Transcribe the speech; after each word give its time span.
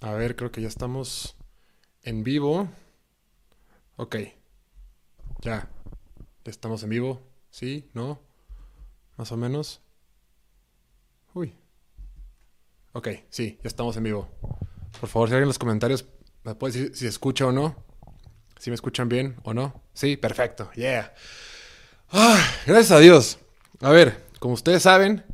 A 0.00 0.12
ver, 0.12 0.36
creo 0.36 0.52
que 0.52 0.62
ya 0.62 0.68
estamos 0.68 1.36
en 2.02 2.22
vivo. 2.22 2.68
Ok. 3.96 4.16
Ya. 5.40 5.68
Ya 6.44 6.50
estamos 6.50 6.82
en 6.82 6.90
vivo. 6.90 7.20
¿Sí? 7.50 7.88
¿No? 7.94 8.20
Más 9.16 9.32
o 9.32 9.36
menos. 9.36 9.80
Uy. 11.34 11.54
Ok, 12.92 13.08
sí, 13.28 13.58
ya 13.62 13.68
estamos 13.68 13.96
en 13.96 14.04
vivo. 14.04 14.28
Por 15.00 15.08
favor, 15.08 15.28
si 15.28 15.34
alguien 15.34 15.44
en 15.44 15.48
los 15.48 15.58
comentarios 15.58 16.06
me 16.44 16.54
puede 16.54 16.72
decir 16.72 16.96
si 16.96 17.06
escucha 17.06 17.46
o 17.46 17.52
no. 17.52 17.76
Si 18.58 18.70
me 18.70 18.74
escuchan 18.74 19.08
bien 19.08 19.36
o 19.42 19.54
no. 19.54 19.82
Sí, 19.92 20.16
perfecto. 20.16 20.70
Yeah. 20.74 21.14
Ah, 22.10 22.40
gracias 22.66 22.90
a 22.92 22.98
Dios. 23.00 23.38
A 23.80 23.90
ver, 23.90 24.24
como 24.40 24.54
ustedes 24.54 24.82
saben, 24.82 25.24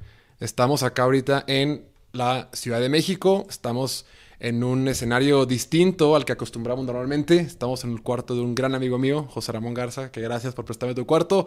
estamos 0.40 0.82
acá 0.82 1.04
ahorita 1.04 1.44
en 1.46 1.86
la 2.12 2.50
Ciudad 2.52 2.80
de 2.80 2.88
México. 2.88 3.46
Estamos 3.48 4.04
en 4.44 4.62
un 4.62 4.86
escenario 4.88 5.46
distinto 5.46 6.14
al 6.14 6.26
que 6.26 6.32
acostumbramos 6.32 6.84
normalmente. 6.84 7.38
Estamos 7.38 7.82
en 7.84 7.92
el 7.92 8.02
cuarto 8.02 8.34
de 8.34 8.42
un 8.42 8.54
gran 8.54 8.74
amigo 8.74 8.98
mío, 8.98 9.26
José 9.30 9.52
Ramón 9.52 9.72
Garza, 9.72 10.12
que 10.12 10.20
gracias 10.20 10.52
por 10.54 10.66
prestarme 10.66 10.94
tu 10.94 11.06
cuarto, 11.06 11.46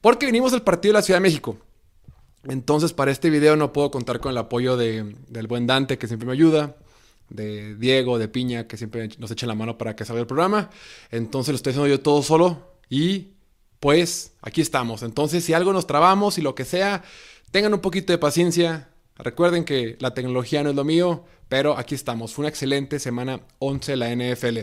porque 0.00 0.26
vinimos 0.26 0.52
del 0.52 0.62
partido 0.62 0.92
de 0.92 0.98
la 1.00 1.02
Ciudad 1.02 1.18
de 1.18 1.22
México. 1.22 1.56
Entonces, 2.44 2.92
para 2.92 3.10
este 3.10 3.30
video 3.30 3.56
no 3.56 3.72
puedo 3.72 3.90
contar 3.90 4.20
con 4.20 4.30
el 4.30 4.38
apoyo 4.38 4.76
de, 4.76 5.16
del 5.26 5.48
buen 5.48 5.66
Dante, 5.66 5.98
que 5.98 6.06
siempre 6.06 6.28
me 6.28 6.34
ayuda, 6.34 6.76
de 7.30 7.74
Diego, 7.74 8.16
de 8.16 8.28
Piña, 8.28 8.68
que 8.68 8.76
siempre 8.76 9.08
nos 9.18 9.32
echa 9.32 9.48
la 9.48 9.56
mano 9.56 9.76
para 9.76 9.96
que 9.96 10.04
salga 10.04 10.20
el 10.20 10.28
programa. 10.28 10.70
Entonces 11.10 11.50
lo 11.50 11.56
estoy 11.56 11.72
haciendo 11.72 11.88
yo 11.88 11.98
todo 11.98 12.22
solo 12.22 12.76
y 12.88 13.32
pues 13.80 14.34
aquí 14.40 14.60
estamos. 14.60 15.02
Entonces, 15.02 15.42
si 15.42 15.52
algo 15.52 15.72
nos 15.72 15.88
trabamos 15.88 16.38
y 16.38 16.42
lo 16.42 16.54
que 16.54 16.64
sea, 16.64 17.02
tengan 17.50 17.74
un 17.74 17.80
poquito 17.80 18.12
de 18.12 18.18
paciencia. 18.18 18.88
Recuerden 19.18 19.64
que 19.64 19.96
la 20.00 20.12
tecnología 20.14 20.62
no 20.62 20.70
es 20.70 20.76
lo 20.76 20.84
mío, 20.84 21.24
pero 21.48 21.78
aquí 21.78 21.94
estamos. 21.94 22.34
Fue 22.34 22.42
una 22.42 22.48
excelente 22.50 22.98
semana 22.98 23.40
11 23.58 23.92
de 23.92 23.96
la 23.96 24.14
NFL. 24.14 24.58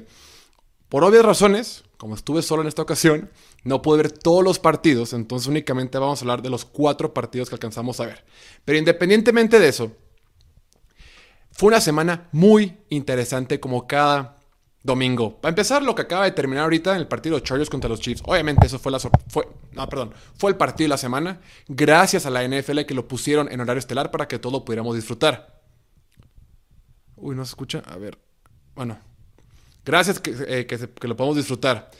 Por 0.89 1.03
obvias 1.03 1.25
razones, 1.25 1.83
como 1.97 2.13
estuve 2.15 2.41
solo 2.41 2.61
en 2.61 2.67
esta 2.67 2.83
ocasión, 2.83 3.31
no 3.63 3.81
pude 3.81 3.97
ver 3.97 4.11
todos 4.11 4.43
los 4.43 4.59
partidos, 4.59 5.13
entonces 5.13 5.47
únicamente 5.47 5.97
vamos 5.97 6.19
a 6.19 6.23
hablar 6.23 6.41
de 6.41 6.49
los 6.49 6.65
cuatro 6.65 7.13
partidos 7.13 7.49
que 7.49 7.55
alcanzamos 7.55 7.99
a 7.99 8.05
ver. 8.05 8.23
Pero 8.63 8.77
independientemente 8.77 9.59
de 9.59 9.69
eso, 9.69 9.91
fue 11.51 11.69
una 11.69 11.81
semana 11.81 12.29
muy 12.31 12.77
interesante 12.89 13.59
como 13.59 13.87
cada 13.87 14.39
domingo. 14.83 15.39
Para 15.39 15.51
empezar, 15.51 15.81
lo 15.81 15.95
que 15.95 16.03
acaba 16.03 16.25
de 16.25 16.31
terminar 16.31 16.65
ahorita 16.65 16.91
en 16.91 16.97
el 16.97 17.07
partido 17.07 17.37
de 17.37 17.43
Chargers 17.43 17.69
contra 17.69 17.89
los 17.89 18.01
Chiefs. 18.01 18.21
Obviamente, 18.25 18.67
eso 18.67 18.77
fue 18.77 18.91
la 18.91 18.99
fue, 18.99 19.47
no, 19.71 19.89
perdón, 19.89 20.13
fue 20.37 20.51
el 20.51 20.57
partido 20.57 20.85
de 20.85 20.89
la 20.89 20.97
semana. 20.97 21.39
Gracias 21.67 22.25
a 22.25 22.29
la 22.29 22.47
NFL 22.47 22.81
que 22.81 22.93
lo 22.93 23.07
pusieron 23.07 23.51
en 23.51 23.61
horario 23.61 23.79
estelar 23.79 24.11
para 24.11 24.27
que 24.27 24.37
todo 24.39 24.51
lo 24.51 24.65
pudiéramos 24.65 24.95
disfrutar. 24.95 25.61
Uy, 27.15 27.35
no 27.35 27.45
se 27.45 27.49
escucha. 27.49 27.81
A 27.85 27.97
ver. 27.97 28.17
Bueno. 28.75 28.99
Gracias 29.85 30.19
que, 30.19 30.33
eh, 30.47 30.65
que 30.65 31.07
lo 31.07 31.17
podamos 31.17 31.37
disfrutar. 31.37 31.91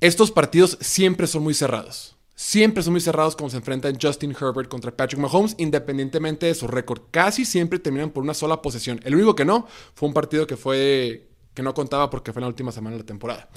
Estos 0.00 0.32
partidos 0.32 0.78
siempre 0.80 1.26
son 1.26 1.42
muy 1.44 1.54
cerrados. 1.54 2.16
Siempre 2.34 2.82
son 2.82 2.94
muy 2.94 3.00
cerrados 3.00 3.36
cuando 3.36 3.50
se 3.50 3.58
enfrentan 3.58 3.98
Justin 4.00 4.32
Herbert 4.32 4.68
contra 4.68 4.90
Patrick 4.90 5.20
Mahomes, 5.20 5.54
independientemente 5.58 6.46
de 6.46 6.54
su 6.54 6.66
récord. 6.66 7.02
Casi 7.12 7.44
siempre 7.44 7.78
terminan 7.78 8.10
por 8.10 8.24
una 8.24 8.34
sola 8.34 8.62
posesión. 8.62 9.00
El 9.04 9.14
único 9.14 9.36
que 9.36 9.44
no 9.44 9.68
fue 9.94 10.08
un 10.08 10.14
partido 10.14 10.46
que 10.46 10.56
fue 10.56 11.31
que 11.54 11.62
no 11.62 11.74
contaba 11.74 12.10
porque 12.10 12.32
fue 12.32 12.40
en 12.40 12.44
la 12.44 12.48
última 12.48 12.72
semana 12.72 12.96
de 12.96 13.02
la 13.02 13.06
temporada. 13.06 13.48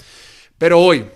Pero 0.58 0.80
hoy, 0.80 1.06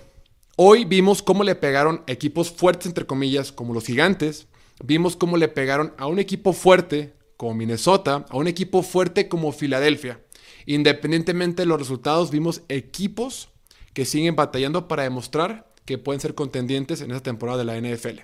hoy 0.57 0.85
vimos 0.85 1.23
cómo 1.23 1.45
le 1.45 1.55
pegaron 1.55 2.03
equipos 2.07 2.51
fuertes, 2.51 2.87
entre 2.87 3.07
comillas, 3.07 3.53
como 3.53 3.75
los 3.75 3.87
gigantes. 3.87 4.47
Vimos 4.83 5.17
cómo 5.17 5.37
le 5.37 5.49
pegaron 5.49 5.95
a 5.99 6.07
un 6.07 6.19
equipo 6.19 6.53
fuerte 6.53 7.15
como 7.37 7.55
Minnesota, 7.55 8.27
a 8.29 8.37
un 8.37 8.49
equipo 8.49 8.83
fuerte 8.83 9.29
como 9.29 9.53
Filadelfia. 9.53 10.21
Independientemente 10.67 11.63
de 11.63 11.67
los 11.67 11.79
resultados, 11.79 12.31
vimos 12.31 12.63
equipos 12.69 13.49
que 13.95 14.05
siguen 14.05 14.37
batallando 14.37 14.89
para 14.89 15.03
demostrar 15.03 15.73
que 15.85 15.99
pueden 15.99 16.21
ser 16.21 16.35
contendientes 16.35 17.01
en 17.01 17.11
esta 17.11 17.23
temporada 17.23 17.59
de 17.59 17.65
la 17.65 17.81
NFL. 17.81 18.21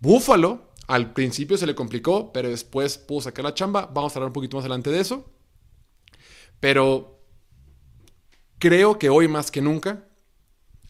Buffalo, 0.00 0.68
al 0.86 1.12
principio 1.12 1.56
se 1.56 1.66
le 1.66 1.74
complicó, 1.74 2.32
pero 2.32 2.48
después 2.48 2.98
pudo 2.98 3.22
sacar 3.22 3.44
la 3.44 3.54
chamba. 3.54 3.86
Vamos 3.86 4.12
a 4.12 4.18
hablar 4.18 4.28
un 4.28 4.32
poquito 4.32 4.56
más 4.56 4.64
adelante 4.64 4.90
de 4.90 5.00
eso. 5.00 5.30
Pero 6.60 7.17
creo 8.58 8.98
que 8.98 9.08
hoy 9.08 9.28
más 9.28 9.50
que 9.50 9.60
nunca, 9.60 10.04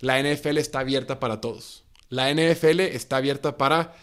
la 0.01 0.21
NFL 0.23 0.59
está 0.59 0.81
abierta 0.81 1.21
para 1.21 1.41
todos. 1.41 1.85
La 2.09 2.33
NFL 2.33 2.81
está 2.81 3.17
abierta 3.17 3.57
para 3.57 3.95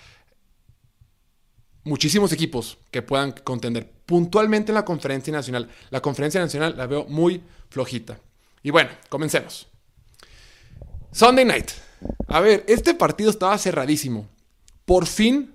muchísimos 1.83 2.31
equipos 2.31 2.77
que 2.91 3.01
puedan 3.01 3.31
contender. 3.31 3.91
Puntualmente 4.05 4.71
en 4.71 4.75
la 4.75 4.85
conferencia 4.85 5.31
nacional. 5.31 5.69
La 5.89 6.01
conferencia 6.01 6.41
nacional 6.41 6.75
la 6.77 6.87
veo 6.87 7.05
muy 7.05 7.41
flojita. 7.69 8.19
Y 8.61 8.71
bueno, 8.71 8.91
comencemos. 9.09 9.67
Sunday 11.11 11.45
night. 11.45 11.71
A 12.27 12.41
ver, 12.41 12.63
este 12.67 12.93
partido 12.93 13.29
estaba 13.29 13.57
cerradísimo. 13.57 14.27
Por 14.85 15.07
fin 15.07 15.53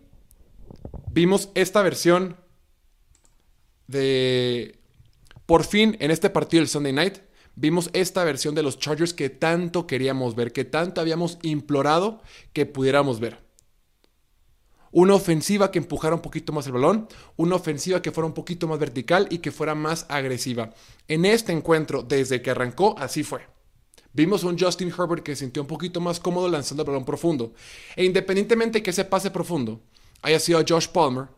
vimos 1.10 1.50
esta 1.54 1.82
versión 1.82 2.37
de... 3.87 4.78
Por 5.47 5.65
fin 5.65 5.97
en 6.00 6.10
este 6.10 6.31
partido 6.31 6.60
del 6.60 6.69
Sunday 6.69 6.92
night 6.92 7.19
vimos 7.55 7.91
esta 7.93 8.25
versión 8.25 8.55
de 8.55 8.62
los 8.62 8.78
Chargers 8.78 9.15
que 9.15 9.31
tanto 9.31 9.87
queríamos 9.87 10.34
ver, 10.34 10.53
que 10.53 10.65
tanto 10.65 11.00
habíamos 11.00 11.38
implorado 11.43 12.22
que 12.53 12.66
pudiéramos 12.66 13.21
ver. 13.21 13.38
Una 14.93 15.15
ofensiva 15.15 15.71
que 15.71 15.78
empujara 15.78 16.16
un 16.16 16.22
poquito 16.22 16.53
más 16.53 16.66
el 16.66 16.72
balón, 16.72 17.09
una 17.37 17.56
ofensiva 17.56 18.03
que 18.03 18.10
fuera 18.10 18.27
un 18.27 18.34
poquito 18.34 18.66
más 18.66 18.81
vertical 18.81 19.28
y 19.31 19.39
que 19.39 19.53
fuera 19.53 19.77
más 19.77 20.05
agresiva. 20.09 20.71
En 21.06 21.25
este 21.25 21.53
encuentro, 21.53 22.03
desde 22.03 22.43
que 22.43 22.50
arrancó, 22.50 22.97
así 22.99 23.22
fue. 23.22 23.47
Vimos 24.12 24.43
un 24.43 24.59
Justin 24.59 24.89
Herbert 24.89 25.22
que 25.22 25.37
se 25.37 25.44
sintió 25.44 25.62
un 25.62 25.69
poquito 25.69 26.00
más 26.00 26.19
cómodo 26.19 26.49
lanzando 26.49 26.83
el 26.83 26.89
balón 26.89 27.05
profundo. 27.05 27.53
E 27.94 28.05
independientemente 28.05 28.78
de 28.78 28.83
que 28.83 28.91
ese 28.91 29.05
pase 29.05 29.31
profundo 29.31 29.81
haya 30.22 30.41
sido 30.41 30.59
a 30.59 30.65
Josh 30.69 30.89
Palmer, 30.89 31.28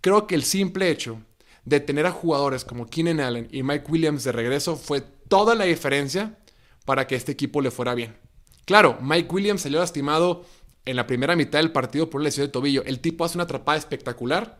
creo 0.00 0.26
que 0.26 0.34
el 0.34 0.42
simple 0.42 0.90
hecho 0.90 1.20
de 1.64 1.78
tener 1.78 2.06
a 2.06 2.10
jugadores 2.10 2.64
como 2.64 2.86
Keenan 2.86 3.20
Allen 3.20 3.48
y 3.52 3.62
Mike 3.62 3.86
Williams 3.88 4.24
de 4.24 4.32
regreso 4.32 4.76
fue 4.76 5.04
toda 5.28 5.54
la 5.54 5.64
diferencia 5.64 6.38
para 6.84 7.06
que 7.06 7.14
este 7.14 7.32
equipo 7.32 7.60
le 7.60 7.70
fuera 7.70 7.94
bien. 7.94 8.16
Claro, 8.64 8.98
Mike 9.00 9.28
Williams 9.32 9.62
salió 9.62 9.78
lastimado 9.78 10.44
en 10.84 10.96
la 10.96 11.06
primera 11.06 11.36
mitad 11.36 11.58
del 11.58 11.72
partido 11.72 12.08
por 12.08 12.20
una 12.20 12.28
lesión 12.28 12.46
de 12.46 12.52
tobillo. 12.52 12.82
El 12.84 13.00
tipo 13.00 13.24
hace 13.24 13.36
una 13.36 13.44
atrapada 13.44 13.78
espectacular 13.78 14.58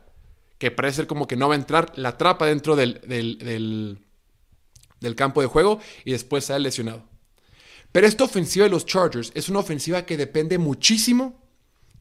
que 0.58 0.70
parece 0.70 0.96
ser 0.96 1.06
como 1.06 1.26
que 1.26 1.36
no 1.36 1.48
va 1.48 1.54
a 1.54 1.58
entrar, 1.58 1.92
la 1.96 2.10
atrapa 2.10 2.46
dentro 2.46 2.76
del, 2.76 3.00
del, 3.06 3.38
del, 3.38 3.98
del 5.00 5.14
campo 5.14 5.40
de 5.40 5.46
juego 5.46 5.80
y 6.04 6.12
después 6.12 6.46
sale 6.46 6.64
lesionado. 6.64 7.04
Pero 7.92 8.06
esta 8.06 8.24
ofensiva 8.24 8.64
de 8.64 8.70
los 8.70 8.84
Chargers 8.84 9.32
es 9.34 9.48
una 9.48 9.60
ofensiva 9.60 10.04
que 10.04 10.16
depende 10.16 10.58
muchísimo 10.58 11.40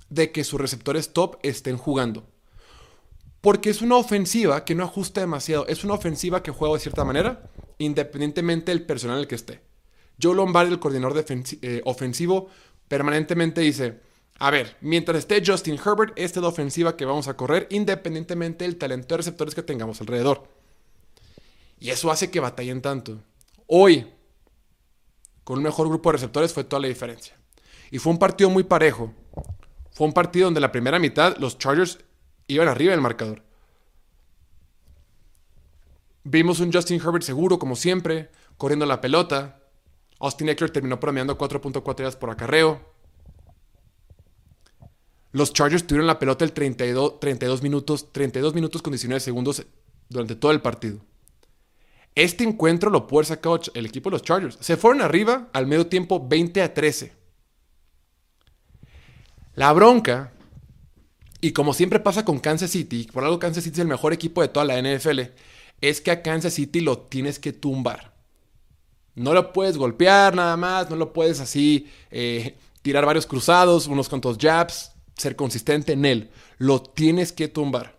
de 0.10 0.32
que 0.32 0.44
sus 0.44 0.60
receptores 0.60 1.14
top 1.14 1.38
estén 1.44 1.78
jugando. 1.78 2.28
Porque 3.42 3.70
es 3.70 3.82
una 3.82 3.96
ofensiva 3.96 4.66
que 4.66 4.76
no 4.76 4.84
ajusta 4.84 5.22
demasiado. 5.22 5.68
Es 5.68 5.84
una 5.84 5.94
ofensiva 5.94 6.44
que 6.44 6.52
juega 6.52 6.74
de 6.74 6.82
cierta 6.82 7.06
manera, 7.06 7.50
independientemente 7.78 8.72
del 8.72 8.86
personal 8.86 9.18
en 9.18 9.22
el 9.22 9.28
que 9.28 9.36
esté. 9.36 9.62
Joe 10.22 10.36
Lombardi, 10.36 10.74
el 10.74 10.80
coordinador 10.80 11.24
eh, 11.30 11.82
ofensivo, 11.86 12.50
permanentemente 12.88 13.62
dice, 13.62 14.00
a 14.40 14.52
ver, 14.52 14.78
mientras 14.82 15.18
esté 15.20 15.44
Justin 15.46 15.80
Herbert, 15.84 16.14
esta 16.16 16.40
es 16.40 16.44
la 16.44 16.50
ofensiva 16.50 16.96
que 16.96 17.06
vamos 17.06 17.28
a 17.28 17.36
correr, 17.36 17.68
independientemente 17.72 18.66
del 18.66 18.78
talento 18.78 19.14
de 19.16 19.18
receptores 19.18 19.56
que 19.56 19.64
tengamos 19.64 20.00
alrededor. 20.02 20.48
Y 21.80 21.90
eso 21.90 22.12
hace 22.12 22.32
que 22.32 22.40
batallen 22.40 22.82
tanto. 22.82 23.20
Hoy, 23.68 24.08
con 25.44 25.58
un 25.58 25.64
mejor 25.64 25.88
grupo 25.88 26.10
de 26.10 26.14
receptores, 26.14 26.54
fue 26.54 26.64
toda 26.64 26.82
la 26.82 26.88
diferencia. 26.88 27.36
Y 27.92 28.00
fue 28.00 28.12
un 28.12 28.20
partido 28.20 28.50
muy 28.50 28.64
parejo. 28.64 29.14
Fue 29.92 30.06
un 30.06 30.14
partido 30.14 30.46
donde 30.46 30.62
la 30.62 30.72
primera 30.72 31.00
mitad 31.00 31.38
los 31.38 31.58
Chargers 31.58 32.00
iban 32.48 32.68
arriba 32.68 32.92
del 32.92 33.02
marcador. 33.02 33.44
Vimos 36.30 36.60
un 36.60 36.74
Justin 36.74 37.00
Herbert 37.00 37.24
seguro, 37.24 37.58
como 37.58 37.78
siempre, 37.78 38.30
corriendo 38.58 38.86
la 38.86 39.00
pelota. 39.00 39.62
Austin 40.20 40.50
Eckler 40.50 40.70
terminó 40.70 41.00
promediando 41.00 41.38
4.4 41.38 42.00
yardas 42.00 42.18
por 42.18 42.30
acarreo. 42.30 42.82
Los 45.32 45.54
Chargers 45.54 45.88
tuvieron 45.88 46.06
la 46.06 46.20
pelota 46.20 46.44
el 46.44 46.52
32, 46.52 47.22
32 47.22 47.62
minutos, 47.62 48.12
32 48.12 48.54
minutos 48.56 48.82
con 48.82 48.92
19 48.92 49.22
segundos 49.22 49.66
durante 50.10 50.36
todo 50.36 50.52
el 50.52 50.62
partido. 50.62 51.00
Este 52.14 52.44
encuentro 52.44 52.90
lo 52.90 53.08
puede 53.08 53.28
sacar 53.28 53.62
el 53.74 53.86
equipo 53.86 54.10
de 54.10 54.16
los 54.16 54.24
Chargers. 54.24 54.58
Se 54.60 54.76
fueron 54.76 55.02
arriba 55.02 55.48
al 55.54 55.66
medio 55.66 55.88
tiempo 55.88 56.28
20 56.28 56.62
a 56.62 56.74
13. 56.74 57.14
La 59.56 59.72
bronca, 59.72 60.34
y 61.40 61.54
como 61.54 61.74
siempre 61.74 62.02
pasa 62.02 62.26
con 62.26 62.40
Kansas 62.40 62.72
City, 62.72 63.08
por 63.14 63.24
algo 63.24 63.40
Kansas 63.40 63.64
City 63.64 63.76
es 63.76 63.80
el 63.80 63.88
mejor 63.88 64.12
equipo 64.12 64.42
de 64.42 64.50
toda 64.50 64.66
la 64.66 64.78
NFL, 64.78 65.22
es 65.82 66.02
que 66.02 66.12
a 66.12 66.22
Kansas 66.22 66.54
City 66.54 66.82
lo 66.82 67.00
tienes 67.00 67.40
que 67.40 67.54
tumbar. 67.54 68.14
No 69.16 69.34
lo 69.34 69.52
puedes 69.52 69.78
golpear 69.78 70.36
nada 70.36 70.58
más, 70.58 70.90
no 70.90 70.96
lo 70.96 71.14
puedes 71.14 71.40
así 71.40 71.92
eh, 72.12 72.58
tirar 72.82 73.06
varios 73.06 73.26
cruzados, 73.26 73.88
unos 73.88 74.10
cuantos 74.10 74.38
jabs, 74.40 74.92
ser 75.16 75.36
consistente 75.36 75.94
en 75.94 76.06
él. 76.06 76.30
Lo 76.58 76.82
tienes 76.82 77.32
que 77.32 77.48
tumbar. 77.48 77.98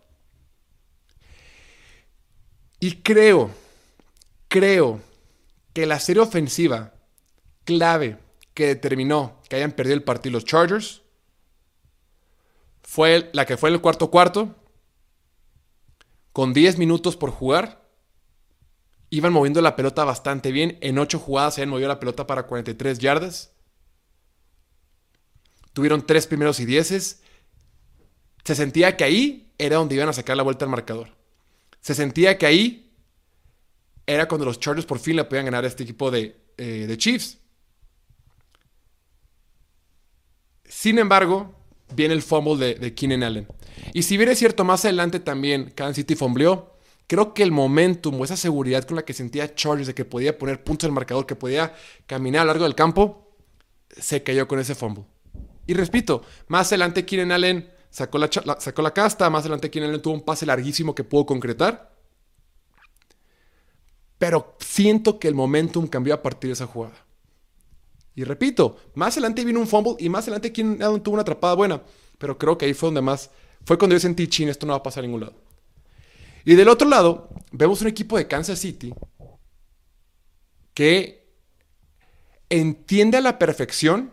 Y 2.81 2.97
creo 2.97 3.51
Creo 4.49 5.01
que 5.75 5.87
la 5.87 6.01
serie 6.01 6.23
ofensiva 6.23 6.95
clave 7.65 8.19
que 8.55 8.67
determinó 8.67 9.41
que 9.49 9.57
hayan 9.57 9.73
perdido 9.73 9.95
el 9.95 10.03
partido 10.03 10.33
los 10.33 10.47
Chargers 10.47 11.03
fue 12.83 13.29
la 13.35 13.45
que 13.45 13.59
fue 13.59 13.69
en 13.69 13.75
el 13.75 13.83
cuarto 13.83 14.11
cuarto, 14.11 14.57
con 16.33 16.53
10 16.53 16.79
minutos 16.79 17.17
por 17.17 17.31
jugar. 17.31 17.89
Iban 19.11 19.33
moviendo 19.33 19.61
la 19.61 19.77
pelota 19.77 20.05
bastante 20.05 20.53
bien. 20.53 20.79
En 20.81 20.99
8 20.99 21.19
jugadas 21.19 21.55
se 21.55 21.63
habían 21.63 21.71
movido 21.71 21.89
la 21.89 22.01
pelota 22.01 22.27
para 22.27 22.45
43 22.45 22.99
yardas. 22.99 23.53
Tuvieron 25.73 26.05
3 26.07 26.27
primeros 26.27 26.61
y 26.61 26.67
10. 26.67 27.23
Se 28.45 28.55
sentía 28.55 28.97
que 28.97 29.05
ahí 29.05 29.53
era 29.59 29.77
donde 29.77 29.95
iban 29.95 30.09
a 30.09 30.13
sacar 30.13 30.37
la 30.37 30.43
vuelta 30.43 30.65
al 30.65 30.71
marcador. 30.71 31.17
Se 31.81 31.95
sentía 31.95 32.39
que 32.39 32.47
ahí 32.47 32.97
era 34.07 34.27
cuando 34.27 34.45
los 34.45 34.59
Chargers 34.59 34.87
por 34.87 34.99
fin 34.99 35.17
le 35.17 35.25
podían 35.25 35.45
ganar 35.47 35.65
a 35.65 35.69
este 35.69 35.83
equipo 35.83 36.11
de, 36.11 36.41
eh, 36.57 36.87
de 36.87 36.97
Chiefs. 36.97 37.39
Sin 40.65 40.99
embargo, 40.99 41.58
viene 41.95 42.15
el 42.15 42.23
fumble 42.23 42.75
de, 42.75 42.95
Keenan 42.95 43.23
Allen. 43.23 43.49
Y 43.93 44.03
si 44.03 44.17
bien 44.17 44.29
es 44.29 44.39
cierto, 44.39 44.65
más 44.65 44.85
adelante 44.85 45.21
también 45.21 45.73
Kansas 45.75 45.97
City 45.97 46.15
fumbleó, 46.15 46.75
creo 47.07 47.35
que 47.35 47.43
el 47.43 47.53
momentum 47.53 48.21
o 48.21 48.25
esa 48.25 48.37
seguridad 48.37 48.85
con 48.85 48.97
la 48.97 49.05
que 49.05 49.15
sentía 49.15 49.55
Chargers 49.55 49.87
de 49.87 49.95
que 49.95 50.05
podía 50.05 50.37
poner 50.37 50.63
puntos 50.63 50.87
al 50.89 50.93
marcador, 50.93 51.27
que 51.27 51.37
podía 51.37 51.75
caminar 52.07 52.43
a 52.43 52.45
lo 52.45 52.49
largo 52.49 52.65
del 52.65 52.75
campo, 52.75 53.35
se 53.97 54.23
cayó 54.23 54.47
con 54.47 54.59
ese 54.59 54.75
fumble. 54.75 55.05
Y 55.67 55.75
repito, 55.75 56.23
más 56.49 56.69
adelante 56.69 57.05
Keenan 57.05 57.33
Allen 57.33 57.71
sacó 57.91 58.19
la, 58.19 58.31
sacó 58.59 58.83
la 58.83 58.93
casta, 58.93 59.29
más 59.31 59.41
adelante 59.41 59.71
Keenan 59.71 59.91
Allen 59.91 60.03
tuvo 60.03 60.15
un 60.15 60.25
pase 60.25 60.47
larguísimo 60.47 60.95
que 60.95 61.05
pudo 61.05 61.27
concretar. 61.27 61.95
Pero 64.19 64.57
siento 64.59 65.19
que 65.19 65.29
el 65.29 65.35
momentum 65.35 65.87
cambió 65.87 66.15
a 66.15 66.23
partir 66.23 66.49
de 66.49 66.55
esa 66.55 66.67
jugada. 66.67 67.08
Y 68.19 68.25
repito, 68.25 68.77
más 68.95 69.15
adelante 69.15 69.45
vino 69.45 69.61
un 69.61 69.69
fumble 69.69 69.95
y 70.01 70.09
más 70.09 70.25
adelante 70.25 70.51
quien 70.51 70.77
tuvo 71.05 71.13
una 71.13 71.23
atrapada 71.23 71.55
buena. 71.55 71.81
Pero 72.19 72.37
creo 72.37 72.59
que 72.59 72.67
ahí 72.67 72.75
fue 72.75 72.89
donde 72.89 73.01
más. 73.01 73.31
Fue 73.65 73.79
cuando 73.79 73.95
yo 73.95 74.01
sentí, 74.01 74.27
chin, 74.27 74.49
esto 74.49 74.67
no 74.67 74.73
va 74.73 74.79
a 74.79 74.83
pasar 74.83 75.05
a 75.05 75.07
ningún 75.07 75.21
lado. 75.21 75.35
Y 76.45 76.57
del 76.57 76.69
otro 76.69 76.89
lado, 76.89 77.29
vemos 77.53 77.81
un 77.81 77.87
equipo 77.87 78.19
de 78.19 78.27
Kansas 78.27 78.59
City 78.59 78.93
que 80.75 81.29
entiende 82.51 83.19
a 83.19 83.21
la 83.21 83.39
perfección 83.39 84.11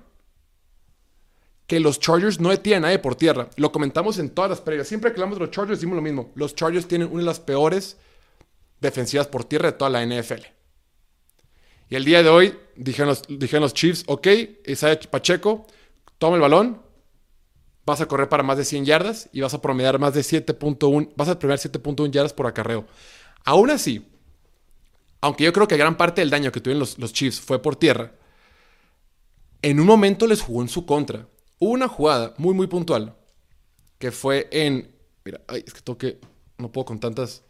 que 1.66 1.80
los 1.80 2.00
Chargers 2.00 2.40
no 2.40 2.50
detienen 2.50 2.84
a 2.84 2.88
nadie 2.90 3.00
por 3.00 3.16
tierra. 3.16 3.50
Lo 3.56 3.72
comentamos 3.72 4.19
en 4.19 4.30
todas 4.30 4.52
las 4.52 4.62
previas. 4.62 4.88
Siempre 4.88 5.10
que 5.10 5.16
hablamos 5.16 5.40
de 5.40 5.46
los 5.46 5.50
Chargers 5.50 5.80
decimos 5.80 5.96
lo 5.96 6.04
mismo. 6.04 6.31
Los 6.36 6.54
Chargers 6.54 6.88
tienen 6.88 7.07
una 7.07 7.22
de 7.22 7.25
las 7.25 7.40
peores 7.40 7.98
defensivas 8.80 9.25
por 9.25 9.46
tierra 9.46 9.72
de 9.72 9.78
toda 9.80 9.90
la 9.90 10.06
NFL. 10.06 10.55
Y 11.89 11.95
el 11.95 12.05
día 12.05 12.23
de 12.23 12.29
hoy 12.29 12.57
dijeron 12.75 13.09
los, 13.09 13.23
dijeron 13.27 13.61
los 13.61 13.73
Chiefs, 13.73 14.03
ok, 14.07 14.27
Isaiah 14.65 14.99
Pacheco, 15.09 15.67
toma 16.17 16.35
el 16.35 16.41
balón, 16.41 16.81
vas 17.85 18.01
a 18.01 18.07
correr 18.07 18.27
para 18.27 18.43
más 18.43 18.57
de 18.57 18.65
100 18.65 18.85
yardas 18.85 19.29
y 19.31 19.41
vas 19.41 19.53
a 19.53 19.61
promediar 19.61 19.99
más 19.99 20.13
de 20.13 20.21
7.1, 20.21 21.13
vas 21.15 21.29
a 21.29 21.37
promediar 21.37 21.59
7.1 21.59 22.11
yardas 22.11 22.33
por 22.33 22.47
acarreo. 22.47 22.85
Aún 23.43 23.69
así, 23.69 24.07
aunque 25.21 25.43
yo 25.43 25.53
creo 25.53 25.67
que 25.67 25.77
gran 25.77 25.97
parte 25.97 26.21
del 26.21 26.29
daño 26.29 26.51
que 26.51 26.61
tuvieron 26.61 26.79
los, 26.79 26.97
los 26.97 27.13
Chiefs 27.13 27.39
fue 27.39 27.61
por 27.61 27.75
tierra, 27.75 28.13
en 29.61 29.79
un 29.79 29.87
momento 29.87 30.27
les 30.27 30.41
jugó 30.41 30.61
en 30.61 30.69
su 30.69 30.85
contra. 30.85 31.27
Hubo 31.57 31.71
una 31.71 31.87
jugada 31.87 32.33
muy, 32.37 32.53
muy 32.53 32.67
puntual 32.67 33.15
que 33.97 34.11
fue 34.11 34.47
en. 34.51 34.95
Mira, 35.23 35.41
ay, 35.47 35.63
es 35.65 35.73
que 35.73 35.81
toque. 35.81 36.19
No 36.57 36.71
puedo 36.71 36.85
con 36.85 36.99
tantas. 36.99 37.43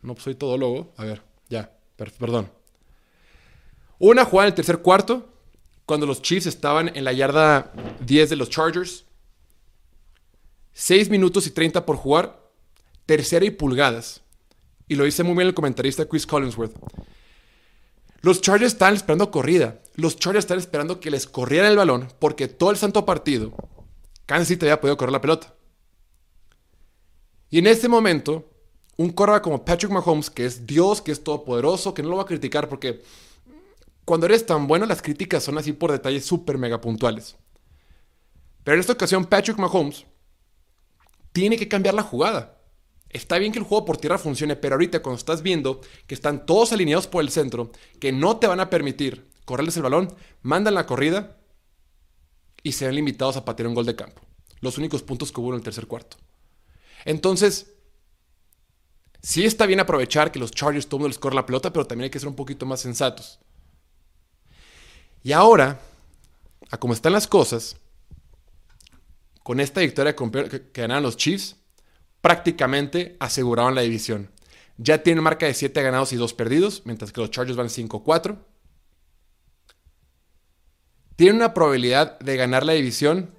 No 0.00 0.16
soy 0.16 0.34
todo 0.34 0.56
logo. 0.56 0.92
A 0.96 1.04
ver, 1.04 1.22
ya, 1.48 1.70
perdón. 1.96 2.50
Una 4.02 4.24
jugada 4.24 4.48
en 4.48 4.50
el 4.50 4.56
tercer 4.56 4.78
cuarto, 4.78 5.28
cuando 5.86 6.06
los 6.06 6.22
Chiefs 6.22 6.46
estaban 6.46 6.90
en 6.96 7.04
la 7.04 7.12
yarda 7.12 7.72
10 8.04 8.30
de 8.30 8.34
los 8.34 8.50
Chargers. 8.50 9.04
6 10.72 11.08
minutos 11.08 11.46
y 11.46 11.52
30 11.52 11.86
por 11.86 11.94
jugar, 11.94 12.50
tercera 13.06 13.44
y 13.44 13.50
pulgadas. 13.50 14.20
Y 14.88 14.96
lo 14.96 15.04
dice 15.04 15.22
muy 15.22 15.34
bien 15.34 15.46
el 15.46 15.54
comentarista 15.54 16.04
Chris 16.06 16.26
Collinsworth. 16.26 16.74
Los 18.22 18.40
Chargers 18.40 18.72
estaban 18.72 18.94
esperando 18.94 19.30
corrida. 19.30 19.80
Los 19.94 20.16
Chargers 20.16 20.46
estaban 20.46 20.58
esperando 20.60 20.98
que 20.98 21.12
les 21.12 21.28
corriera 21.28 21.68
el 21.68 21.76
balón 21.76 22.08
porque 22.18 22.48
todo 22.48 22.72
el 22.72 22.78
santo 22.78 23.06
partido 23.06 23.52
Kansas 24.26 24.48
City 24.48 24.64
había 24.66 24.80
podido 24.80 24.96
correr 24.96 25.12
la 25.12 25.20
pelota. 25.20 25.54
Y 27.50 27.60
en 27.60 27.68
ese 27.68 27.86
momento, 27.86 28.50
un 28.96 29.10
corredor 29.10 29.42
como 29.42 29.64
Patrick 29.64 29.92
Mahomes, 29.92 30.28
que 30.28 30.44
es 30.44 30.66
Dios, 30.66 31.00
que 31.00 31.12
es 31.12 31.22
todopoderoso, 31.22 31.94
que 31.94 32.02
no 32.02 32.08
lo 32.08 32.16
va 32.16 32.24
a 32.24 32.26
criticar 32.26 32.68
porque 32.68 33.00
cuando 34.04 34.26
eres 34.26 34.46
tan 34.46 34.66
bueno, 34.66 34.86
las 34.86 35.02
críticas 35.02 35.44
son 35.44 35.58
así 35.58 35.72
por 35.72 35.92
detalles 35.92 36.24
súper 36.24 36.58
mega 36.58 36.80
puntuales. 36.80 37.36
Pero 38.64 38.74
en 38.74 38.80
esta 38.80 38.92
ocasión, 38.92 39.24
Patrick 39.26 39.58
Mahomes 39.58 40.06
tiene 41.32 41.56
que 41.56 41.68
cambiar 41.68 41.94
la 41.94 42.02
jugada. 42.02 42.58
Está 43.10 43.38
bien 43.38 43.52
que 43.52 43.58
el 43.58 43.64
juego 43.64 43.84
por 43.84 43.98
tierra 43.98 44.18
funcione, 44.18 44.56
pero 44.56 44.74
ahorita 44.74 45.02
cuando 45.02 45.18
estás 45.18 45.42
viendo 45.42 45.80
que 46.06 46.14
están 46.14 46.46
todos 46.46 46.72
alineados 46.72 47.06
por 47.06 47.22
el 47.22 47.30
centro, 47.30 47.70
que 48.00 48.12
no 48.12 48.38
te 48.38 48.46
van 48.46 48.60
a 48.60 48.70
permitir 48.70 49.30
correrles 49.44 49.76
el 49.76 49.82
balón, 49.82 50.14
mandan 50.40 50.74
la 50.74 50.86
corrida 50.86 51.36
y 52.62 52.72
se 52.72 52.90
limitados 52.90 53.36
a 53.36 53.44
patear 53.44 53.68
un 53.68 53.74
gol 53.74 53.86
de 53.86 53.96
campo. 53.96 54.22
Los 54.60 54.78
únicos 54.78 55.02
puntos 55.02 55.32
que 55.32 55.40
hubo 55.40 55.50
en 55.50 55.56
el 55.56 55.62
tercer 55.62 55.86
cuarto. 55.86 56.16
Entonces, 57.04 57.74
sí 59.20 59.44
está 59.44 59.66
bien 59.66 59.80
aprovechar 59.80 60.32
que 60.32 60.38
los 60.38 60.52
Chargers 60.52 60.88
todo 60.88 61.06
les 61.06 61.18
corre 61.18 61.34
la 61.34 61.46
pelota, 61.46 61.72
pero 61.72 61.86
también 61.86 62.04
hay 62.04 62.10
que 62.10 62.20
ser 62.20 62.28
un 62.28 62.36
poquito 62.36 62.64
más 62.64 62.80
sensatos. 62.80 63.40
Y 65.22 65.32
ahora, 65.32 65.80
a 66.70 66.76
como 66.78 66.94
están 66.94 67.12
las 67.12 67.26
cosas, 67.26 67.76
con 69.42 69.60
esta 69.60 69.80
victoria 69.80 70.14
que 70.16 70.70
ganaron 70.74 71.02
los 71.02 71.16
Chiefs, 71.16 71.56
prácticamente 72.20 73.16
aseguraron 73.20 73.74
la 73.74 73.82
división. 73.82 74.30
Ya 74.78 75.02
tienen 75.02 75.22
marca 75.22 75.46
de 75.46 75.54
7 75.54 75.82
ganados 75.82 76.12
y 76.12 76.16
2 76.16 76.34
perdidos, 76.34 76.82
mientras 76.84 77.12
que 77.12 77.20
los 77.20 77.30
Chargers 77.30 77.56
van 77.56 77.68
5-4. 77.68 78.38
Tienen 81.16 81.36
una 81.36 81.54
probabilidad 81.54 82.18
de 82.20 82.36
ganar 82.36 82.64
la 82.64 82.72
división 82.72 83.34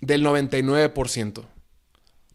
del 0.00 0.24
99%. 0.24 1.44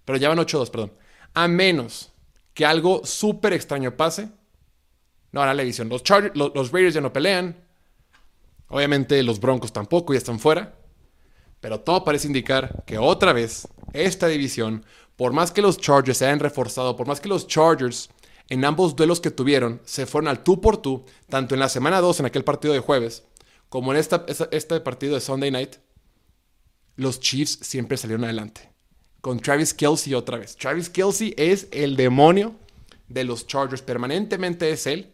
Pero 0.03 0.17
ya 0.17 0.29
van 0.29 0.39
8-2, 0.39 0.69
perdón. 0.71 0.93
A 1.33 1.47
menos 1.47 2.11
que 2.53 2.65
algo 2.65 3.05
súper 3.05 3.53
extraño 3.53 3.95
pase 3.95 4.29
no 5.31 5.41
hará 5.41 5.53
la 5.53 5.63
división. 5.63 5.89
Los, 5.89 6.03
los, 6.35 6.71
Raiders 6.71 6.93
ya 6.93 7.01
no 7.01 7.13
pelean. 7.13 7.55
Obviamente 8.67 9.21
los 9.23 9.39
Broncos 9.39 9.73
tampoco, 9.73 10.13
ya 10.13 10.17
están 10.17 10.39
fuera. 10.39 10.75
Pero 11.59 11.79
todo 11.79 12.03
parece 12.03 12.27
indicar 12.27 12.83
que 12.85 12.97
otra 12.97 13.33
vez 13.33 13.67
esta 13.93 14.27
división, 14.27 14.85
por 15.15 15.33
más 15.33 15.51
que 15.51 15.61
los 15.61 15.77
Chargers 15.77 16.17
se 16.17 16.25
hayan 16.25 16.39
reforzado, 16.39 16.95
por 16.95 17.07
más 17.07 17.21
que 17.21 17.29
los 17.29 17.47
Chargers 17.47 18.09
en 18.49 18.65
ambos 18.65 18.95
duelos 18.95 19.21
que 19.21 19.31
tuvieron 19.31 19.79
se 19.85 20.05
fueron 20.05 20.27
al 20.27 20.43
tú 20.43 20.59
por 20.59 20.77
tú, 20.77 21.05
tanto 21.29 21.53
en 21.53 21.59
la 21.59 21.69
semana 21.69 22.01
2 22.01 22.21
en 22.21 22.25
aquel 22.25 22.43
partido 22.43 22.73
de 22.73 22.79
jueves, 22.79 23.23
como 23.69 23.93
en 23.93 23.99
esta, 23.99 24.25
este 24.51 24.79
partido 24.81 25.13
de 25.13 25.21
Sunday 25.21 25.51
night, 25.51 25.75
los 26.95 27.19
Chiefs 27.19 27.59
siempre 27.61 27.97
salieron 27.97 28.25
adelante. 28.25 28.69
Con 29.21 29.39
Travis 29.39 29.73
Kelsey 29.73 30.13
otra 30.15 30.37
vez. 30.37 30.55
Travis 30.55 30.89
Kelsey 30.89 31.33
es 31.37 31.67
el 31.71 31.95
demonio 31.95 32.55
de 33.07 33.23
los 33.23 33.45
Chargers. 33.45 33.83
Permanentemente 33.83 34.71
es 34.71 34.87
él 34.87 35.11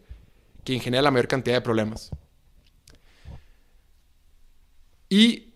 quien 0.64 0.80
genera 0.80 1.02
la 1.02 1.10
mayor 1.10 1.28
cantidad 1.28 1.56
de 1.56 1.62
problemas. 1.62 2.10
Y 5.08 5.54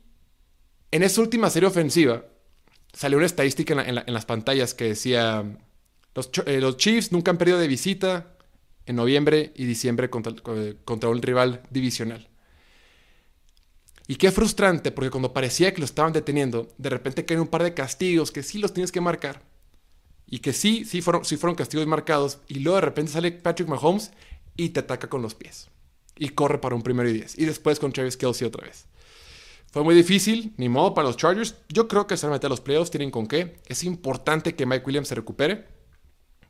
en 0.90 1.02
esa 1.02 1.20
última 1.20 1.50
serie 1.50 1.68
ofensiva 1.68 2.24
salió 2.92 3.18
una 3.18 3.26
estadística 3.26 3.74
en, 3.82 4.02
las 4.06 4.26
pantallas 4.26 4.74
que 4.74 4.84
decía, 4.84 5.44
los, 6.14 6.30
eh, 6.46 6.60
los, 6.60 6.76
Chiefs 6.76 7.12
nunca 7.12 7.30
han 7.30 7.38
perdido 7.38 7.58
de 7.58 7.68
visita 7.68 8.36
en 8.86 8.96
noviembre 8.96 9.52
y 9.56 9.64
diciembre 9.64 10.10
contra, 10.10 10.34
contra 10.84 11.10
un 11.10 11.22
rival 11.22 11.62
divisional. 11.70 12.28
Y 14.08 14.16
qué 14.16 14.30
frustrante, 14.30 14.90
porque 14.90 15.10
cuando 15.10 15.32
parecía 15.32 15.72
que 15.72 15.80
lo 15.80 15.84
estaban 15.84 16.12
deteniendo, 16.12 16.68
de 16.76 16.90
repente 16.90 17.24
caen 17.24 17.40
un 17.40 17.48
par 17.48 17.62
de 17.62 17.74
castigos 17.74 18.32
que 18.32 18.42
sí 18.42 18.58
los 18.58 18.74
tienes 18.74 18.92
que 18.92 19.00
marcar. 19.00 19.42
Y 20.26 20.40
que 20.40 20.52
sí, 20.52 20.84
sí 20.84 21.00
fueron, 21.02 21.24
sí 21.24 21.36
fueron 21.36 21.54
castigos 21.54 21.86
marcados. 21.86 22.38
Y 22.48 22.60
luego 22.60 22.76
de 22.76 22.82
repente 22.82 23.12
sale 23.12 23.32
Patrick 23.32 23.68
Mahomes 23.68 24.10
y 24.56 24.70
te 24.70 24.80
ataca 24.80 25.08
con 25.08 25.22
los 25.22 25.34
pies. 25.34 25.68
Y 26.16 26.30
corre 26.30 26.58
para 26.58 26.74
un 26.74 26.82
primero 26.82 27.08
y 27.08 27.14
diez. 27.14 27.38
Y 27.38 27.44
después 27.44 27.78
con 27.78 27.92
Travis 27.92 28.16
Kelsey 28.16 28.46
otra 28.46 28.66
vez. 28.66 28.86
Fue 29.70 29.82
muy 29.82 29.94
difícil, 29.94 30.52
ni 30.58 30.68
modo 30.68 30.92
para 30.92 31.08
los 31.08 31.16
Chargers. 31.16 31.56
Yo 31.68 31.88
creo 31.88 32.06
que 32.06 32.16
se 32.16 32.26
van 32.26 32.34
a 32.34 32.36
meter 32.36 32.50
los 32.50 32.60
playoffs, 32.60 32.90
tienen 32.90 33.10
con 33.10 33.26
qué. 33.26 33.58
Es 33.66 33.84
importante 33.84 34.54
que 34.54 34.66
Mike 34.66 34.84
Williams 34.84 35.08
se 35.08 35.14
recupere. 35.14 35.66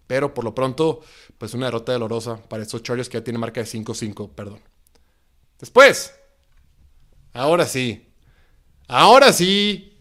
Pero 0.08 0.34
por 0.34 0.44
lo 0.44 0.54
pronto, 0.54 1.00
pues 1.38 1.54
una 1.54 1.66
derrota 1.66 1.92
dolorosa 1.92 2.36
para 2.48 2.62
estos 2.62 2.82
Chargers 2.82 3.08
que 3.08 3.18
ya 3.18 3.24
tienen 3.24 3.40
marca 3.40 3.60
de 3.60 3.66
5-5, 3.66 4.30
perdón. 4.34 4.60
Después, 5.60 6.12
ahora 7.32 7.66
sí, 7.66 8.12
ahora 8.88 9.32
sí, 9.32 9.96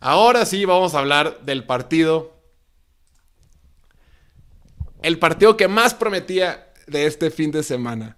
ahora 0.00 0.46
sí 0.46 0.64
vamos 0.64 0.94
a 0.94 1.00
hablar 1.00 1.44
del 1.44 1.64
partido 1.66 2.32
el 5.02 5.18
partido 5.18 5.56
que 5.56 5.68
más 5.68 5.94
prometía 5.94 6.71
de 6.86 7.06
este 7.06 7.30
fin 7.30 7.50
de 7.50 7.62
semana. 7.62 8.16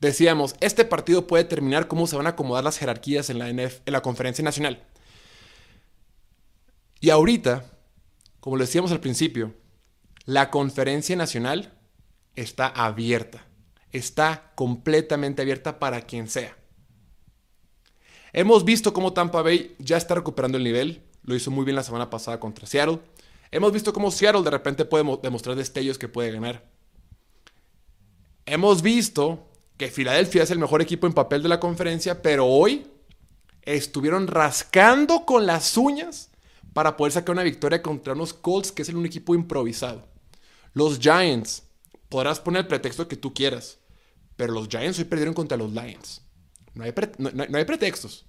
Decíamos, 0.00 0.54
este 0.60 0.84
partido 0.84 1.26
puede 1.26 1.44
terminar 1.44 1.88
cómo 1.88 2.06
se 2.06 2.16
van 2.16 2.26
a 2.26 2.30
acomodar 2.30 2.62
las 2.62 2.78
jerarquías 2.78 3.30
en 3.30 3.38
la, 3.38 3.48
en 3.48 3.70
la 3.86 4.00
conferencia 4.00 4.44
nacional. 4.44 4.84
Y 7.00 7.10
ahorita, 7.10 7.64
como 8.40 8.56
lo 8.56 8.64
decíamos 8.64 8.92
al 8.92 9.00
principio, 9.00 9.54
la 10.24 10.50
conferencia 10.50 11.16
nacional 11.16 11.72
está 12.36 12.68
abierta. 12.68 13.44
Está 13.92 14.52
completamente 14.54 15.42
abierta 15.42 15.78
para 15.78 16.02
quien 16.02 16.28
sea. 16.28 16.56
Hemos 18.32 18.64
visto 18.64 18.92
cómo 18.92 19.12
Tampa 19.12 19.42
Bay 19.42 19.74
ya 19.78 19.96
está 19.96 20.14
recuperando 20.14 20.58
el 20.58 20.64
nivel. 20.64 21.02
Lo 21.22 21.34
hizo 21.34 21.50
muy 21.50 21.64
bien 21.64 21.76
la 21.76 21.82
semana 21.82 22.10
pasada 22.10 22.38
contra 22.38 22.66
Seattle. 22.66 23.00
Hemos 23.50 23.72
visto 23.72 23.92
cómo 23.92 24.10
Seattle 24.10 24.42
de 24.42 24.50
repente 24.50 24.84
puede 24.84 25.04
demostrar 25.22 25.56
destellos 25.56 25.98
que 25.98 26.08
puede 26.08 26.30
ganar. 26.30 26.62
Hemos 28.50 28.80
visto 28.80 29.46
que 29.76 29.88
Filadelfia 29.88 30.42
es 30.42 30.50
el 30.50 30.58
mejor 30.58 30.80
equipo 30.80 31.06
en 31.06 31.12
papel 31.12 31.42
de 31.42 31.50
la 31.50 31.60
conferencia, 31.60 32.22
pero 32.22 32.46
hoy 32.46 32.86
estuvieron 33.62 34.26
rascando 34.26 35.26
con 35.26 35.46
las 35.46 35.76
uñas 35.76 36.30
para 36.72 36.96
poder 36.96 37.12
sacar 37.12 37.34
una 37.34 37.42
victoria 37.42 37.82
contra 37.82 38.14
unos 38.14 38.32
Colts, 38.32 38.72
que 38.72 38.82
es 38.82 38.88
un 38.88 39.04
equipo 39.04 39.34
improvisado. 39.34 40.08
Los 40.72 40.98
Giants, 40.98 41.64
podrás 42.08 42.40
poner 42.40 42.62
el 42.62 42.68
pretexto 42.68 43.06
que 43.06 43.16
tú 43.16 43.34
quieras, 43.34 43.78
pero 44.36 44.54
los 44.54 44.68
Giants 44.68 44.98
hoy 44.98 45.04
perdieron 45.04 45.34
contra 45.34 45.58
los 45.58 45.72
Lions. 45.72 46.22
No 46.72 46.84
hay, 46.84 46.94
no 47.18 47.58
hay 47.58 47.64
pretextos. 47.64 48.24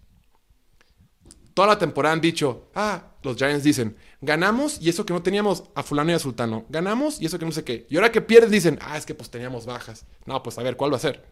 Toda 1.59 1.67
la 1.67 1.77
temporada 1.77 2.13
han 2.13 2.21
dicho, 2.21 2.69
ah, 2.73 3.03
los 3.21 3.35
Giants 3.35 3.65
dicen, 3.65 3.97
ganamos 4.21 4.79
y 4.79 4.87
eso 4.87 5.05
que 5.05 5.11
no 5.11 5.21
teníamos 5.21 5.65
a 5.75 5.83
fulano 5.83 6.09
y 6.11 6.13
a 6.13 6.19
sultano. 6.19 6.65
Ganamos 6.69 7.21
y 7.21 7.25
eso 7.25 7.37
que 7.37 7.43
no 7.43 7.51
sé 7.51 7.65
qué. 7.65 7.85
Y 7.89 7.97
ahora 7.97 8.13
que 8.13 8.21
pierdes 8.21 8.49
dicen, 8.49 8.79
ah, 8.81 8.97
es 8.97 9.05
que 9.05 9.13
pues 9.13 9.29
teníamos 9.29 9.65
bajas. 9.65 10.05
No, 10.25 10.41
pues 10.41 10.57
a 10.57 10.63
ver, 10.63 10.77
¿cuál 10.77 10.93
va 10.93 10.95
a 10.95 11.01
ser? 11.01 11.25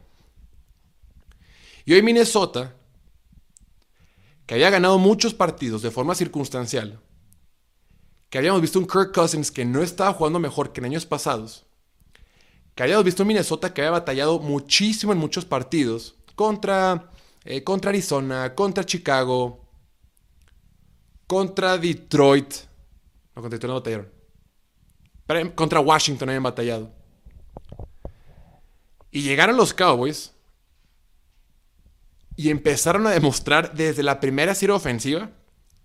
Y 1.86 1.94
hoy 1.94 2.02
Minnesota, 2.02 2.76
que 4.46 4.56
había 4.56 4.70
ganado 4.70 4.98
muchos 4.98 5.34
partidos 5.34 5.82
de 5.82 5.92
forma 5.92 6.14
circunstancial, 6.14 7.00
que 8.30 8.38
habíamos 8.38 8.60
visto 8.60 8.80
un 8.80 8.86
Kirk 8.86 9.14
Cousins 9.14 9.50
que 9.50 9.64
no 9.64 9.82
estaba 9.82 10.12
jugando 10.12 10.40
mejor 10.40 10.74
que 10.74 10.82
en 10.82 10.88
años 10.88 11.06
pasados, 11.06 11.68
que 12.76 12.84
habíamos 12.84 13.06
visto 13.06 13.24
un 13.24 13.28
Minnesota 13.30 13.74
que 13.74 13.80
había 13.80 13.92
batallado 13.92 14.40
muchísimo 14.40 15.14
en 15.14 15.20
muchos 15.20 15.46
partidos 15.46 16.16
contra, 16.36 17.12
eh, 17.46 17.64
contra 17.64 17.92
Arizona, 17.92 18.54
contra 18.56 18.86
Chicago, 18.86 19.67
contra 21.28 21.78
Detroit. 21.78 22.54
No, 23.36 23.42
contra 23.42 23.58
Detroit 23.58 23.70
no 23.70 23.76
batallaron. 23.76 24.12
Pero 25.28 25.56
contra 25.56 25.80
Washington 25.80 26.30
habían 26.30 26.44
batallado. 26.44 26.92
Y 29.12 29.22
llegaron 29.22 29.58
los 29.58 29.74
Cowboys 29.74 30.34
y 32.36 32.50
empezaron 32.50 33.06
a 33.08 33.12
demostrar 33.12 33.74
desde 33.74 34.04
la 34.04 34.20
primera 34.20 34.56
serie 34.56 34.76
ofensiva 34.76 35.32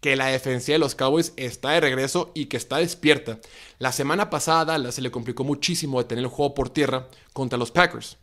que 0.01 0.17
la 0.17 0.27
defensiva 0.27 0.75
de 0.75 0.81
los 0.81 0.95
Cowboys 0.95 1.33
está 1.37 1.71
de 1.71 1.81
regreso 1.81 2.33
y 2.35 2.47
que 2.47 2.57
está 2.57 2.79
despierta. 2.79 3.39
La 3.79 3.93
semana 3.93 4.31
pasada 4.31 4.61
a 4.61 4.65
Dallas 4.65 4.97
se 4.97 5.03
le 5.03 5.13
complicó 5.13 5.45
muchísimo 5.45 5.99
de 5.99 6.09
tener 6.09 6.25
el 6.25 6.31
juego 6.31 6.55
por 6.55 6.71
tierra 6.71 7.09
contra 7.33 7.59
los 7.59 7.71
Packers. 7.71 8.19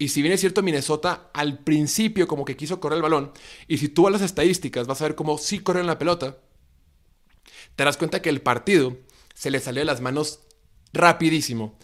Y 0.00 0.08
si 0.08 0.22
bien 0.22 0.32
es 0.32 0.40
cierto, 0.40 0.62
Minnesota 0.62 1.28
al 1.34 1.58
principio 1.58 2.26
como 2.26 2.46
que 2.46 2.56
quiso 2.56 2.80
correr 2.80 2.96
el 2.96 3.02
balón, 3.02 3.32
y 3.68 3.76
si 3.76 3.90
tú 3.90 4.04
vas 4.04 4.12
las 4.12 4.22
estadísticas 4.22 4.86
vas 4.86 5.02
a 5.02 5.04
ver 5.04 5.14
cómo 5.14 5.36
sí 5.36 5.58
corren 5.58 5.86
la 5.86 5.98
pelota, 5.98 6.38
te 7.76 7.84
das 7.84 7.98
cuenta 7.98 8.22
que 8.22 8.30
el 8.30 8.40
partido 8.40 8.96
se 9.34 9.50
le 9.50 9.60
salió 9.60 9.82
de 9.82 9.84
las 9.84 10.00
manos 10.00 10.40
rapidísimo. 10.94 11.76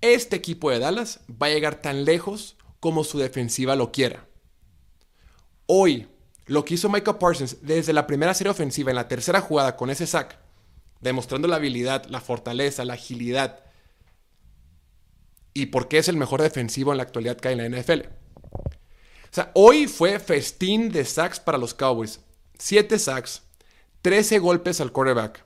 Este 0.00 0.34
equipo 0.34 0.72
de 0.72 0.80
Dallas 0.80 1.20
va 1.30 1.46
a 1.46 1.50
llegar 1.50 1.80
tan 1.80 2.04
lejos 2.04 2.56
como 2.80 3.04
su 3.04 3.20
defensiva 3.20 3.76
lo 3.76 3.92
quiera. 3.92 4.26
Hoy, 5.66 6.08
lo 6.46 6.64
que 6.64 6.74
hizo 6.74 6.88
Michael 6.88 7.18
Parsons 7.18 7.58
desde 7.62 7.92
la 7.92 8.08
primera 8.08 8.34
serie 8.34 8.50
ofensiva 8.50 8.90
en 8.90 8.96
la 8.96 9.06
tercera 9.06 9.40
jugada 9.40 9.76
con 9.76 9.90
ese 9.90 10.08
sack, 10.08 10.40
demostrando 11.00 11.46
la 11.46 11.54
habilidad, 11.54 12.06
la 12.06 12.20
fortaleza, 12.20 12.84
la 12.84 12.94
agilidad, 12.94 13.62
y 15.54 15.66
por 15.66 15.88
qué 15.88 15.98
es 15.98 16.08
el 16.08 16.16
mejor 16.16 16.42
defensivo 16.42 16.92
en 16.92 16.98
la 16.98 17.02
actualidad 17.02 17.36
que 17.36 17.48
hay 17.48 17.58
en 17.58 17.72
la 17.72 17.80
NFL. 17.80 18.00
O 18.02 19.32
sea, 19.32 19.50
hoy 19.54 19.86
fue 19.86 20.18
festín 20.18 20.90
de 20.90 21.04
sacks 21.04 21.38
para 21.38 21.58
los 21.58 21.74
Cowboys. 21.74 22.20
7 22.58 22.98
sacks, 22.98 23.42
13 24.02 24.38
golpes 24.38 24.80
al 24.80 24.92
quarterback. 24.92 25.44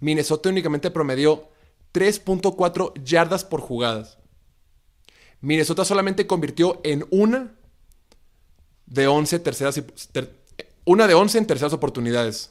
Minnesota 0.00 0.48
únicamente 0.48 0.90
promedió 0.90 1.48
3.4 1.92 2.92
yardas 3.04 3.44
por 3.44 3.60
jugadas. 3.60 4.18
Minnesota 5.40 5.84
solamente 5.84 6.26
convirtió 6.26 6.80
en 6.84 7.06
una 7.10 7.54
de 8.86 9.06
11 9.06 9.38
terceras 9.40 9.82
una 10.84 11.06
de 11.06 11.14
11 11.14 11.38
en 11.38 11.46
terceras 11.46 11.72
oportunidades. 11.72 12.50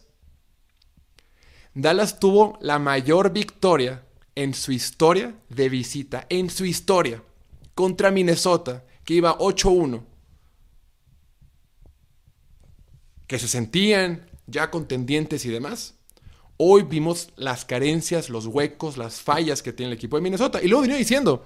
Dallas 1.75 2.19
tuvo 2.19 2.57
la 2.61 2.79
mayor 2.79 3.31
victoria 3.31 4.03
en 4.35 4.53
su 4.53 4.71
historia 4.71 5.35
de 5.49 5.69
visita, 5.69 6.25
en 6.29 6.49
su 6.49 6.65
historia, 6.65 7.23
contra 7.75 8.11
Minnesota, 8.11 8.83
que 9.03 9.15
iba 9.15 9.37
8-1, 9.37 10.03
que 13.27 13.39
se 13.39 13.47
sentían 13.47 14.29
ya 14.47 14.69
contendientes 14.69 15.45
y 15.45 15.49
demás. 15.49 15.95
Hoy 16.57 16.83
vimos 16.83 17.29
las 17.35 17.65
carencias, 17.65 18.29
los 18.29 18.45
huecos, 18.45 18.97
las 18.97 19.21
fallas 19.21 19.63
que 19.63 19.73
tiene 19.73 19.91
el 19.91 19.97
equipo 19.97 20.17
de 20.17 20.21
Minnesota. 20.21 20.61
Y 20.61 20.67
luego 20.67 20.83
venía 20.83 20.97
diciendo, 20.97 21.43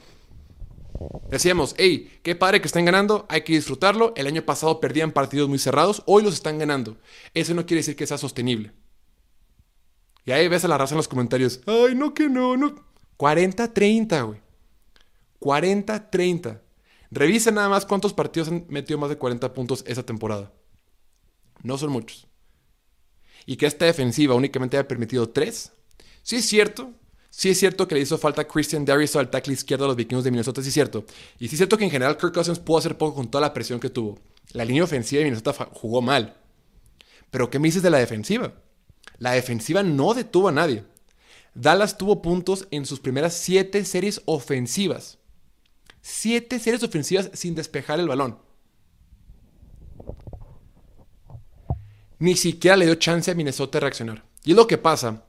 decíamos, 1.29 1.75
hey, 1.77 2.19
qué 2.23 2.35
padre 2.35 2.59
que 2.61 2.67
están 2.67 2.85
ganando, 2.85 3.25
hay 3.29 3.41
que 3.41 3.53
disfrutarlo. 3.53 4.13
El 4.15 4.27
año 4.27 4.43
pasado 4.43 4.79
perdían 4.79 5.11
partidos 5.11 5.47
muy 5.47 5.59
cerrados, 5.59 6.03
hoy 6.05 6.23
los 6.23 6.33
están 6.33 6.59
ganando. 6.59 6.97
Eso 7.33 7.53
no 7.53 7.65
quiere 7.65 7.79
decir 7.79 7.95
que 7.95 8.07
sea 8.07 8.17
sostenible. 8.17 8.73
Y 10.27 10.33
ahí 10.33 10.49
ves 10.49 10.65
a 10.65 10.67
la 10.67 10.77
raza 10.77 10.93
en 10.93 10.97
los 10.97 11.07
comentarios. 11.07 11.61
Ay, 11.65 11.95
no 11.95 12.13
que 12.13 12.27
no, 12.27 12.57
no. 12.57 12.75
40-30, 13.17 14.25
güey. 14.25 14.41
40-30. 15.39 16.59
Revisa 17.11 17.49
nada 17.51 17.69
más 17.69 17.85
cuántos 17.85 18.11
partidos 18.13 18.49
han 18.49 18.65
metido 18.67 18.99
más 18.99 19.09
de 19.09 19.17
40 19.17 19.53
puntos 19.53 19.85
esa 19.87 20.03
temporada. 20.03 20.51
No 21.63 21.77
son 21.77 21.91
muchos. 21.91 22.27
Y 23.45 23.55
que 23.55 23.67
esta 23.67 23.85
defensiva 23.85 24.35
únicamente 24.35 24.75
haya 24.75 24.85
permitido 24.85 25.29
3. 25.29 25.71
Sí 26.23 26.35
es 26.35 26.45
cierto. 26.45 26.91
Sí 27.29 27.49
es 27.49 27.57
cierto 27.57 27.87
que 27.87 27.95
le 27.95 28.01
hizo 28.01 28.17
falta 28.17 28.45
Christian 28.45 28.83
Darius 28.83 29.15
al 29.15 29.29
tackle 29.29 29.53
izquierdo 29.53 29.85
a 29.85 29.87
los 29.87 29.95
vikingos 29.95 30.25
de 30.25 30.31
Minnesota. 30.31 30.61
Sí 30.61 30.67
es 30.67 30.73
cierto. 30.73 31.05
Y 31.39 31.47
sí 31.47 31.55
es 31.55 31.59
cierto 31.59 31.77
que 31.77 31.85
en 31.85 31.91
general 31.91 32.17
Kirk 32.17 32.33
Cousins 32.33 32.59
pudo 32.59 32.79
hacer 32.79 32.97
poco 32.97 33.15
con 33.15 33.31
toda 33.31 33.43
la 33.43 33.53
presión 33.53 33.79
que 33.79 33.89
tuvo. 33.89 34.19
La 34.51 34.65
línea 34.65 34.83
ofensiva 34.83 35.19
de 35.19 35.23
Minnesota 35.23 35.69
jugó 35.71 36.01
mal. 36.01 36.35
Pero 37.31 37.49
¿qué 37.49 37.59
me 37.59 37.69
dices 37.69 37.81
de 37.81 37.91
la 37.91 37.99
defensiva? 37.99 38.53
La 39.19 39.31
defensiva 39.31 39.83
no 39.83 40.13
detuvo 40.13 40.49
a 40.49 40.51
nadie. 40.51 40.83
Dallas 41.53 41.97
tuvo 41.97 42.21
puntos 42.21 42.67
en 42.71 42.85
sus 42.85 42.99
primeras 42.99 43.33
siete 43.33 43.83
series 43.83 44.21
ofensivas. 44.25 45.17
Siete 46.01 46.59
series 46.59 46.83
ofensivas 46.83 47.31
sin 47.33 47.55
despejar 47.55 47.99
el 47.99 48.07
balón. 48.07 48.39
Ni 52.19 52.35
siquiera 52.35 52.77
le 52.77 52.85
dio 52.85 52.95
chance 52.95 53.29
a 53.29 53.35
Minnesota 53.35 53.77
de 53.77 53.81
reaccionar. 53.81 54.23
Y 54.43 54.51
es 54.51 54.57
lo 54.57 54.67
que 54.67 54.77
pasa 54.77 55.23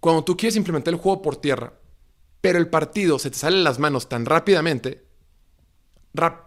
cuando 0.00 0.24
tú 0.24 0.36
quieres 0.36 0.56
implementar 0.56 0.92
el 0.92 1.00
juego 1.00 1.22
por 1.22 1.36
tierra, 1.36 1.72
pero 2.40 2.58
el 2.58 2.68
partido 2.68 3.18
se 3.18 3.30
te 3.30 3.38
sale 3.38 3.56
en 3.56 3.64
las 3.64 3.78
manos 3.78 4.08
tan 4.08 4.26
rápidamente, 4.26 5.06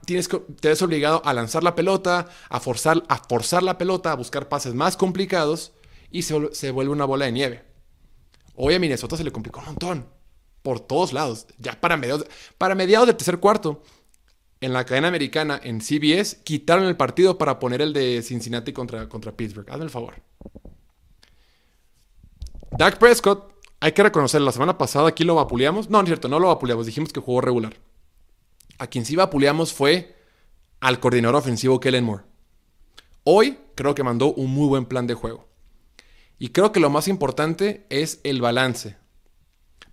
tienes 0.05 0.27
que, 0.27 0.37
te 0.37 0.69
ves 0.69 0.81
obligado 0.81 1.21
a 1.25 1.33
lanzar 1.33 1.63
la 1.63 1.75
pelota, 1.75 2.27
a 2.49 2.59
forzar, 2.59 3.03
a 3.07 3.17
forzar 3.17 3.63
la 3.63 3.77
pelota, 3.77 4.11
a 4.11 4.15
buscar 4.15 4.47
pases 4.47 4.73
más 4.73 4.95
complicados 4.95 5.73
y 6.11 6.21
se, 6.23 6.71
vuelve 6.71 6.91
una 6.91 7.05
bola 7.05 7.25
de 7.25 7.31
nieve. 7.31 7.63
Hoy 8.55 8.73
a 8.73 8.79
Minnesota 8.79 9.17
se 9.17 9.23
le 9.23 9.31
complicó 9.31 9.59
un 9.59 9.67
montón. 9.67 10.07
Por 10.61 10.79
todos 10.79 11.13
lados. 11.13 11.47
Ya 11.57 11.79
para 11.79 11.97
mediados, 11.97 12.25
para 12.57 12.75
mediados 12.75 13.07
del 13.07 13.15
tercer 13.15 13.39
cuarto, 13.39 13.83
en 14.59 14.73
la 14.73 14.85
cadena 14.85 15.07
americana, 15.07 15.59
en 15.63 15.81
CBS, 15.81 16.43
quitaron 16.43 16.85
el 16.85 16.97
partido 16.97 17.37
para 17.37 17.59
poner 17.59 17.81
el 17.81 17.93
de 17.93 18.21
Cincinnati 18.23 18.73
contra, 18.73 19.07
contra 19.07 19.31
Pittsburgh. 19.31 19.69
Hazme 19.69 19.85
el 19.85 19.89
favor. 19.89 20.15
Dak 22.71 22.97
Prescott, 22.97 23.53
hay 23.79 23.91
que 23.91 24.03
reconocer, 24.03 24.41
la 24.41 24.51
semana 24.51 24.77
pasada 24.77 25.09
aquí 25.09 25.23
lo 25.23 25.35
vapuleamos. 25.35 25.89
No, 25.89 25.99
no 25.99 26.03
es 26.03 26.09
cierto, 26.09 26.27
no 26.27 26.39
lo 26.39 26.47
vapuleamos, 26.47 26.85
dijimos 26.85 27.13
que 27.13 27.21
jugó 27.21 27.41
regular. 27.41 27.77
A 28.79 28.87
quien 28.87 29.05
sí 29.05 29.15
vapuleamos 29.15 29.73
fue 29.73 30.15
al 30.79 30.99
coordinador 30.99 31.35
ofensivo 31.35 31.79
Kellen 31.79 32.03
Moore. 32.03 32.23
Hoy 33.23 33.59
creo 33.75 33.93
que 33.95 34.03
mandó 34.03 34.33
un 34.33 34.51
muy 34.51 34.67
buen 34.67 34.85
plan 34.85 35.07
de 35.07 35.13
juego. 35.13 35.47
Y 36.39 36.49
creo 36.49 36.71
que 36.71 36.79
lo 36.79 36.89
más 36.89 37.07
importante 37.07 37.85
es 37.89 38.19
el 38.23 38.41
balance. 38.41 38.95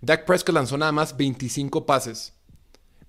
Dak 0.01 0.25
Prescott 0.25 0.53
lanzó 0.53 0.77
nada 0.77 0.91
más 0.91 1.17
25 1.17 1.85
pases, 1.85 2.33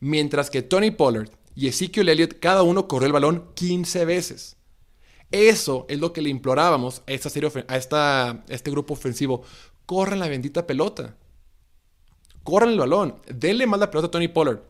mientras 0.00 0.48
que 0.48 0.62
Tony 0.62 0.90
Pollard 0.90 1.30
y 1.54 1.68
Ezekiel 1.68 2.08
Elliott 2.08 2.38
cada 2.40 2.62
uno 2.62 2.88
corrió 2.88 3.06
el 3.06 3.12
balón 3.12 3.50
15 3.54 4.04
veces. 4.06 4.56
Eso 5.30 5.84
es 5.88 5.98
lo 5.98 6.12
que 6.12 6.22
le 6.22 6.30
implorábamos 6.30 7.02
a, 7.06 7.12
esta 7.12 7.28
serie, 7.28 7.50
a, 7.68 7.76
esta, 7.76 8.44
este 8.48 8.70
grupo 8.70 8.94
ofensivo. 8.94 9.42
Corran 9.84 10.20
la 10.20 10.28
bendita 10.28 10.66
pelota. 10.66 11.16
corran 12.44 12.70
el 12.70 12.78
balón, 12.78 13.20
denle 13.26 13.66
más 13.66 13.80
la 13.80 13.90
pelota 13.90 14.06
a 14.06 14.10
Tony 14.10 14.28
Pollard. 14.28 14.60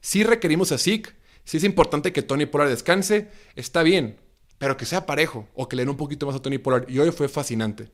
Si 0.00 0.24
requerimos 0.24 0.72
a 0.72 0.78
Zeke, 0.78 1.10
si 1.44 1.58
es 1.58 1.64
importante 1.64 2.12
que 2.12 2.22
Tony 2.22 2.46
Pollard 2.46 2.70
descanse, 2.70 3.30
está 3.56 3.82
bien, 3.82 4.18
pero 4.58 4.76
que 4.76 4.86
sea 4.86 5.06
parejo 5.06 5.46
o 5.54 5.68
que 5.68 5.76
le 5.76 5.82
den 5.82 5.90
un 5.90 5.96
poquito 5.96 6.26
más 6.26 6.34
a 6.34 6.42
Tony 6.42 6.58
Pollard. 6.58 6.88
Y 6.88 6.98
hoy 6.98 7.10
fue 7.10 7.28
fascinante. 7.28 7.90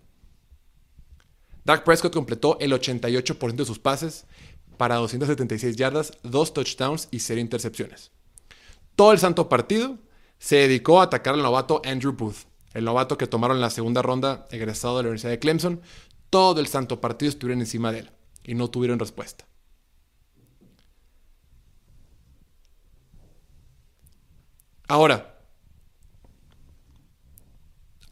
Dak 1.66 1.82
Prescott 1.82 2.14
completó 2.14 2.58
el 2.60 2.72
88% 2.72 3.56
de 3.56 3.64
sus 3.64 3.80
pases 3.80 4.24
para 4.76 4.94
276 4.96 5.74
yardas, 5.74 6.12
2 6.22 6.54
touchdowns 6.54 7.08
y 7.10 7.18
0 7.18 7.40
intercepciones. 7.40 8.12
Todo 8.94 9.10
el 9.10 9.18
santo 9.18 9.48
partido 9.48 9.98
se 10.38 10.56
dedicó 10.56 11.00
a 11.00 11.04
atacar 11.04 11.34
al 11.34 11.42
novato 11.42 11.82
Andrew 11.84 12.12
Booth, 12.12 12.46
el 12.72 12.84
novato 12.84 13.18
que 13.18 13.26
tomaron 13.26 13.60
la 13.60 13.70
segunda 13.70 14.00
ronda 14.00 14.46
egresado 14.52 14.96
de 14.96 15.02
la 15.02 15.08
Universidad 15.08 15.32
de 15.32 15.40
Clemson. 15.40 15.80
Todo 16.30 16.60
el 16.60 16.68
santo 16.68 17.00
partido 17.00 17.30
estuvieron 17.30 17.60
encima 17.60 17.90
de 17.90 17.98
él 18.00 18.10
y 18.44 18.54
no 18.54 18.70
tuvieron 18.70 19.00
respuesta. 19.00 19.44
Ahora, 24.86 25.40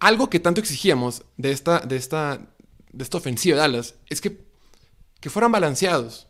algo 0.01 0.29
que 0.29 0.41
tanto 0.41 0.61
exigíamos 0.61 1.23
de 1.37 1.53
esta, 1.53 1.79
de 1.79 1.95
esta, 1.95 2.54
de 2.95 3.05
esta 3.05 3.19
ofensiva 3.19 3.57
de 3.57 3.63
Dallas 3.63 3.97
es 4.09 4.21
que, 4.21 4.45
que 5.21 5.31
fueran 5.31 5.53
balanceados, 5.53 6.29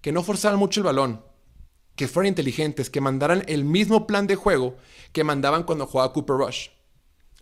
que 0.00 0.12
no 0.12 0.22
forzaran 0.22 0.58
mucho 0.58 0.80
el 0.80 0.84
balón, 0.84 1.22
que 1.96 2.08
fueran 2.08 2.28
inteligentes, 2.28 2.90
que 2.90 3.00
mandaran 3.00 3.44
el 3.48 3.64
mismo 3.64 4.06
plan 4.06 4.26
de 4.26 4.36
juego 4.36 4.76
que 5.12 5.24
mandaban 5.24 5.62
cuando 5.62 5.86
jugaba 5.86 6.12
Cooper 6.12 6.36
Rush. 6.36 6.68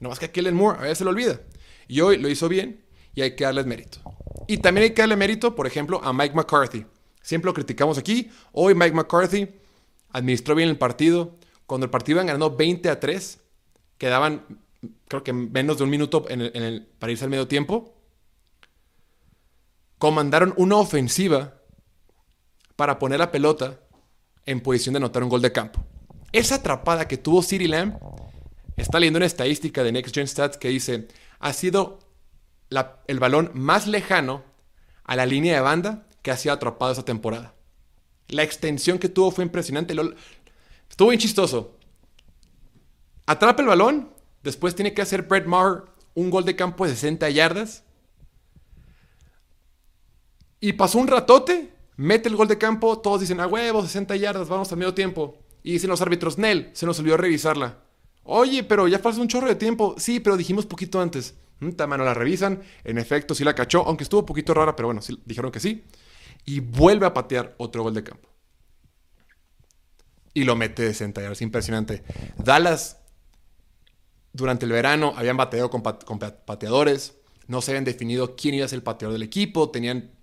No 0.01 0.09
más 0.09 0.19
que 0.19 0.27
a 0.27 0.33
Kellen 0.33 0.55
Moore 0.55 0.79
a 0.79 0.83
veces 0.83 0.99
se 0.99 1.05
lo 1.05 1.11
olvida. 1.11 1.41
Y 1.89 2.01
hoy 2.01 2.19
lo 2.19 2.29
hizo 2.29 2.49
bien 2.49 2.85
y 3.15 3.23
hay 3.23 3.35
que 3.35 3.45
darles 3.45 3.67
mérito. 3.67 3.99
Y 4.47 4.59
también 4.59 4.85
hay 4.85 4.91
que 4.91 5.03
darle 5.03 5.17
mérito, 5.17 5.55
por 5.55 5.67
ejemplo, 5.67 6.01
a 6.03 6.13
Mike 6.13 6.35
McCarthy. 6.35 6.87
Siempre 7.23 7.47
lo 7.47 7.55
criticamos 7.55 7.99
aquí. 7.99 8.31
Hoy 8.53 8.75
Mike 8.75 8.95
McCarthy 8.95 9.49
administró 10.11 10.55
bien 10.55 10.69
el 10.69 10.79
partido. 10.79 11.37
Cuando 11.67 11.87
el 11.87 11.91
partido 11.91 12.17
iban 12.17 12.27
ganando 12.27 12.55
20 12.55 12.89
a 12.91 13.01
3, 13.01 13.41
quedaban 13.99 14.45
creo 15.09 15.25
que 15.25 15.33
menos 15.33 15.79
de 15.79 15.85
un 15.85 15.91
minuto 15.91 16.27
en 16.29 16.41
el, 16.41 16.87
para 16.99 17.13
irse 17.13 17.25
al 17.25 17.31
medio 17.31 17.49
tiempo. 17.49 17.94
Comandaron 20.05 20.53
una 20.59 20.77
ofensiva 20.77 21.55
para 22.77 22.99
poner 22.99 23.21
la 23.21 23.33
pelota 23.33 23.81
en 24.45 24.61
posición 24.61 24.93
de 24.93 24.99
anotar 24.99 25.23
un 25.23 25.31
gol 25.31 25.41
de 25.41 25.51
campo. 25.51 25.83
Esa 26.31 26.57
atrapada 26.57 27.09
que 27.09 27.17
tuvo 27.17 27.43
City 27.43 27.67
Lamb, 27.67 27.97
está 28.77 29.01
leyendo 29.01 29.17
una 29.17 29.25
estadística 29.25 29.83
de 29.83 29.93
Next 29.93 30.15
Gen 30.15 30.29
Stats 30.29 30.59
que 30.59 30.69
dice, 30.69 31.09
ha 31.39 31.55
sido 31.55 32.01
el 33.07 33.19
balón 33.19 33.51
más 33.55 33.87
lejano 33.87 34.45
a 35.05 35.17
la 35.17 35.25
línea 35.25 35.55
de 35.55 35.63
banda 35.63 36.07
que 36.21 36.31
ha 36.31 36.37
sido 36.37 36.53
atrapado 36.53 36.93
esa 36.93 37.07
temporada. 37.07 37.55
La 38.29 38.43
extensión 38.43 38.99
que 38.99 39.09
tuvo 39.09 39.31
fue 39.31 39.45
impresionante. 39.45 39.97
Estuvo 40.91 41.09
bien 41.09 41.19
chistoso. 41.19 41.79
Atrapa 43.25 43.63
el 43.63 43.69
balón, 43.69 44.13
después 44.43 44.75
tiene 44.75 44.93
que 44.93 45.01
hacer 45.01 45.23
Brett 45.23 45.47
Maher 45.47 45.85
un 46.13 46.29
gol 46.29 46.45
de 46.45 46.57
campo 46.57 46.85
de 46.85 46.91
60 46.91 47.31
yardas. 47.31 47.85
Y 50.65 50.73
pasó 50.73 50.99
un 50.99 51.09
ratote, 51.09 51.75
mete 51.99 52.31
el 52.31 52.37
gol 52.37 52.49
de 52.49 52.57
campo, 52.57 52.99
todos 52.99 53.21
dicen, 53.21 53.39
a 53.39 53.47
huevo, 53.47 53.83
60 53.83 54.17
yardas, 54.17 54.49
vamos 54.49 54.73
al 54.73 54.79
medio 54.79 54.95
tiempo. 54.95 55.37
Y 55.63 55.73
dicen 55.73 55.91
los 55.91 56.01
árbitros, 56.01 56.39
Nel, 56.39 56.71
se 56.73 56.87
nos 56.87 56.99
olvidó 57.01 57.19
revisarla. 57.19 57.81
Oye, 58.23 58.65
pero 58.65 58.89
ya 58.89 59.03
pasó 59.03 59.21
un 59.21 59.29
chorro 59.29 59.47
de 59.47 59.57
tiempo. 59.57 59.95
Sí, 59.99 60.21
pero 60.21 60.39
dijimos 60.39 60.65
poquito 60.65 61.03
antes. 61.03 61.35
Tamano 61.77 62.03
la 62.03 62.15
revisan. 62.15 62.63
En 62.83 62.97
efecto, 62.97 63.35
sí 63.35 63.45
la 63.45 63.55
cachó, 63.55 63.85
aunque 63.87 64.05
estuvo 64.05 64.21
un 64.21 64.27
poquito 64.27 64.55
rara, 64.55 64.75
pero 64.75 64.89
bueno, 64.89 65.03
sí, 65.03 65.21
dijeron 65.27 65.53
que 65.53 65.61
sí. 65.61 65.85
Y 66.47 66.61
vuelve 66.61 67.05
a 67.05 67.13
patear 67.13 67.55
otro 67.59 67.83
gol 67.83 67.93
de 67.93 68.03
campo. 68.03 68.31
Y 70.33 70.45
lo 70.45 70.57
mete 70.57 70.85
de 70.85 70.95
60 70.95 71.21
yardas. 71.21 71.43
Impresionante. 71.43 72.05
Dallas, 72.39 73.03
durante 74.33 74.65
el 74.65 74.73
verano, 74.73 75.13
habían 75.15 75.37
bateado 75.37 75.69
con, 75.69 75.83
pateadores. 75.83 77.19
No 77.49 77.61
se 77.61 77.73
habían 77.73 77.85
definido 77.85 78.35
quién 78.35 78.55
iba 78.55 78.65
a 78.65 78.69
ser 78.69 78.79
el 78.79 78.83
pateador 78.83 79.13
del 79.13 79.25
equipo. 79.25 79.71
Tenían. 79.71 80.14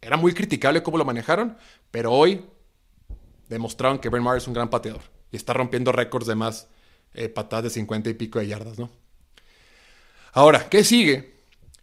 Era 0.00 0.16
muy 0.16 0.34
criticable 0.34 0.82
cómo 0.82 0.98
lo 0.98 1.04
manejaron, 1.04 1.56
pero 1.90 2.12
hoy 2.12 2.44
demostraron 3.48 3.98
que 3.98 4.08
Ben 4.08 4.22
Maher 4.22 4.38
es 4.38 4.46
un 4.46 4.54
gran 4.54 4.70
pateador 4.70 5.02
y 5.30 5.36
está 5.36 5.52
rompiendo 5.52 5.92
récords 5.92 6.26
de 6.26 6.34
más 6.34 6.68
eh, 7.14 7.28
patadas 7.28 7.64
de 7.64 7.70
50 7.70 8.10
y 8.10 8.14
pico 8.14 8.38
de 8.38 8.46
yardas, 8.46 8.78
¿no? 8.78 8.90
Ahora, 10.32 10.68
¿qué 10.68 10.84
sigue? 10.84 11.32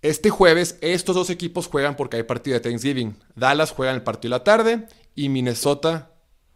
Este 0.02 0.30
jueves 0.30 0.78
estos 0.82 1.15
dos 1.15 1.30
equipos 1.30 1.67
juegan 1.67 1.95
porque 1.95 2.17
hay 2.17 2.23
partido 2.23 2.56
de 2.56 2.62
Thanksgiving. 2.62 3.17
Dallas 3.36 3.71
juega 3.71 3.91
en 3.91 3.97
el 3.97 4.04
partido 4.04 4.34
de 4.34 4.39
la 4.39 4.43
tarde 4.43 4.88
y 5.13 5.30
Minnesota 5.30 6.13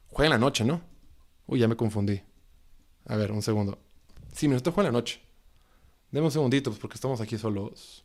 juega 0.10 0.28
en 0.28 0.32
la 0.32 0.46
noche, 0.46 0.64
¿no? 0.64 0.82
Uy, 1.46 1.60
ya 1.60 1.68
me 1.68 1.76
confundí. 1.76 2.22
A 3.06 3.16
ver, 3.16 3.32
un 3.32 3.42
segundo. 3.42 3.80
Sí, 4.34 4.48
Minnesota 4.48 4.72
juega 4.72 4.88
en 4.88 4.94
la 4.94 5.00
noche. 5.00 5.22
Deme 6.10 6.28
un 6.28 6.32
segundito, 6.32 6.70
pues 6.72 6.80
porque 6.80 6.96
estamos 6.96 7.20
aquí 7.22 7.38
solos. 7.38 8.04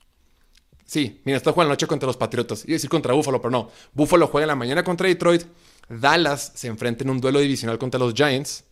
Sí, 0.88 1.20
Minnesota 1.22 1.52
juega 1.52 1.64
en 1.64 1.68
la 1.68 1.72
noche 1.74 1.86
contra 1.86 2.06
los 2.06 2.16
Patriotas. 2.16 2.64
Iba 2.64 2.72
a 2.72 2.76
decir 2.76 2.88
contra 2.88 3.12
Buffalo, 3.12 3.42
pero 3.42 3.50
no. 3.50 3.70
Buffalo 3.92 4.26
juega 4.26 4.44
en 4.44 4.48
la 4.48 4.54
mañana 4.54 4.82
contra 4.82 5.06
Detroit. 5.06 5.42
Dallas 5.86 6.50
se 6.54 6.66
enfrenta 6.66 7.04
en 7.04 7.10
un 7.10 7.20
duelo 7.20 7.40
divisional 7.40 7.78
contra 7.78 8.00
los 8.00 8.14
Giants. 8.14 8.64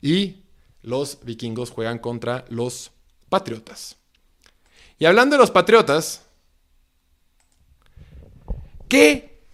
Y 0.00 0.42
los 0.82 1.20
vikingos 1.22 1.70
juegan 1.70 2.00
contra 2.00 2.44
los 2.48 2.90
Patriotas. 3.28 3.96
Y 4.98 5.04
hablando 5.04 5.36
de 5.36 5.40
los 5.40 5.52
Patriotas, 5.52 6.22
¿qué 8.88 9.44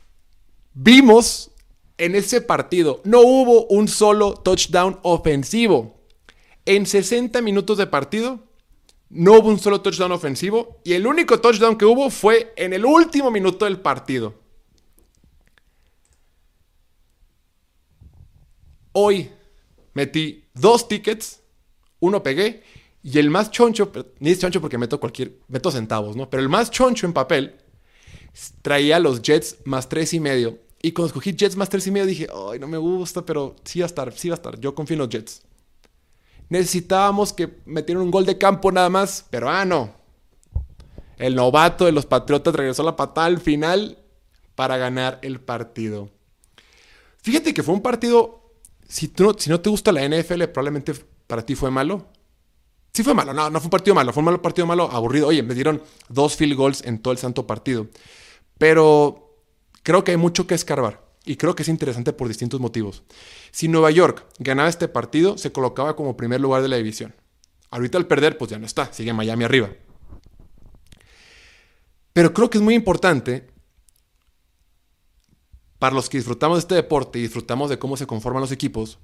vimos 0.72 1.50
en 1.98 2.14
ese 2.14 2.40
partido? 2.40 3.02
No 3.04 3.20
hubo 3.20 3.66
un 3.66 3.86
solo 3.86 4.32
touchdown 4.32 4.98
ofensivo. 5.02 6.00
En 6.64 6.86
60 6.86 7.42
minutos 7.42 7.76
de 7.76 7.86
partido, 7.86 8.47
no 9.10 9.38
hubo 9.38 9.48
un 9.48 9.58
solo 9.58 9.80
touchdown 9.80 10.12
ofensivo. 10.12 10.80
Y 10.84 10.92
el 10.92 11.06
único 11.06 11.40
touchdown 11.40 11.76
que 11.76 11.84
hubo 11.84 12.10
fue 12.10 12.52
en 12.56 12.72
el 12.72 12.84
último 12.84 13.30
minuto 13.30 13.64
del 13.64 13.80
partido. 13.80 14.34
Hoy 18.92 19.30
metí 19.94 20.44
dos 20.54 20.88
tickets, 20.88 21.40
uno 22.00 22.22
pegué 22.22 22.62
y 23.02 23.18
el 23.18 23.30
más 23.30 23.50
choncho, 23.50 23.92
ni 24.18 24.30
es 24.30 24.40
choncho 24.40 24.60
porque 24.60 24.76
meto 24.76 24.98
cualquier, 24.98 25.38
meto 25.46 25.70
centavos, 25.70 26.16
¿no? 26.16 26.28
Pero 26.28 26.42
el 26.42 26.48
más 26.48 26.70
choncho 26.70 27.06
en 27.06 27.12
papel 27.12 27.54
traía 28.62 28.98
los 28.98 29.22
Jets 29.22 29.58
más 29.64 29.88
tres 29.88 30.12
y 30.14 30.20
medio. 30.20 30.58
Y 30.82 30.92
cuando 30.92 31.08
escogí 31.08 31.32
Jets 31.32 31.56
más 31.56 31.68
tres 31.68 31.86
y 31.86 31.90
medio 31.90 32.06
dije, 32.06 32.28
ay, 32.50 32.58
no 32.58 32.66
me 32.68 32.78
gusta, 32.78 33.24
pero 33.24 33.56
sí 33.64 33.80
va 33.80 33.86
a 33.86 33.88
estar, 33.88 34.12
sí 34.12 34.28
va 34.28 34.34
a 34.34 34.36
estar. 34.36 34.58
Yo 34.60 34.74
confío 34.74 34.94
en 34.94 34.98
los 34.98 35.08
Jets. 35.08 35.42
Necesitábamos 36.48 37.32
que 37.32 37.58
metieran 37.66 38.02
un 38.02 38.10
gol 38.10 38.24
de 38.24 38.38
campo 38.38 38.72
nada 38.72 38.88
más, 38.88 39.26
pero 39.30 39.50
ah, 39.50 39.64
no. 39.64 39.94
El 41.18 41.34
novato 41.34 41.84
de 41.84 41.92
los 41.92 42.06
Patriotas 42.06 42.54
regresó 42.54 42.82
la 42.82 42.96
patada 42.96 43.26
al 43.26 43.40
final 43.40 43.98
para 44.54 44.76
ganar 44.76 45.18
el 45.22 45.40
partido. 45.40 46.10
Fíjate 47.22 47.52
que 47.52 47.62
fue 47.62 47.74
un 47.74 47.82
partido, 47.82 48.52
si, 48.88 49.08
tú 49.08 49.34
si 49.38 49.50
no 49.50 49.60
te 49.60 49.68
gusta 49.68 49.92
la 49.92 50.08
NFL, 50.08 50.44
probablemente 50.44 50.94
para 51.26 51.44
ti 51.44 51.54
fue 51.54 51.70
malo. 51.70 52.06
Sí 52.92 53.02
fue 53.02 53.14
malo, 53.14 53.34
no, 53.34 53.50
no 53.50 53.60
fue 53.60 53.66
un 53.66 53.70
partido 53.70 53.94
malo, 53.94 54.12
fue 54.12 54.20
un 54.20 54.26
malo 54.26 54.42
partido 54.42 54.66
malo, 54.66 54.90
aburrido. 54.90 55.28
Oye, 55.28 55.42
me 55.42 55.54
dieron 55.54 55.82
dos 56.08 56.36
field 56.36 56.56
goals 56.56 56.84
en 56.84 57.00
todo 57.00 57.12
el 57.12 57.18
santo 57.18 57.46
partido. 57.46 57.86
Pero 58.56 59.36
creo 59.82 60.04
que 60.04 60.12
hay 60.12 60.16
mucho 60.16 60.46
que 60.46 60.54
escarbar 60.54 61.07
y 61.28 61.36
creo 61.36 61.54
que 61.54 61.62
es 61.62 61.68
interesante 61.68 62.14
por 62.14 62.26
distintos 62.26 62.58
motivos. 62.58 63.02
Si 63.50 63.68
Nueva 63.68 63.90
York 63.90 64.24
ganaba 64.38 64.70
este 64.70 64.88
partido, 64.88 65.36
se 65.36 65.52
colocaba 65.52 65.94
como 65.94 66.16
primer 66.16 66.40
lugar 66.40 66.62
de 66.62 66.68
la 66.68 66.76
división. 66.76 67.14
Ahorita 67.70 67.98
al 67.98 68.06
perder, 68.06 68.38
pues 68.38 68.50
ya 68.50 68.58
no 68.58 68.64
está, 68.64 68.90
sigue 68.94 69.12
Miami 69.12 69.44
arriba. 69.44 69.68
Pero 72.14 72.32
creo 72.32 72.48
que 72.48 72.56
es 72.56 72.64
muy 72.64 72.74
importante 72.74 73.50
para 75.78 75.94
los 75.94 76.08
que 76.08 76.16
disfrutamos 76.16 76.56
de 76.56 76.60
este 76.60 76.74
deporte 76.76 77.18
y 77.18 77.22
disfrutamos 77.22 77.68
de 77.68 77.78
cómo 77.78 77.98
se 77.98 78.06
conforman 78.06 78.40
los 78.40 78.50
equipos, 78.50 78.98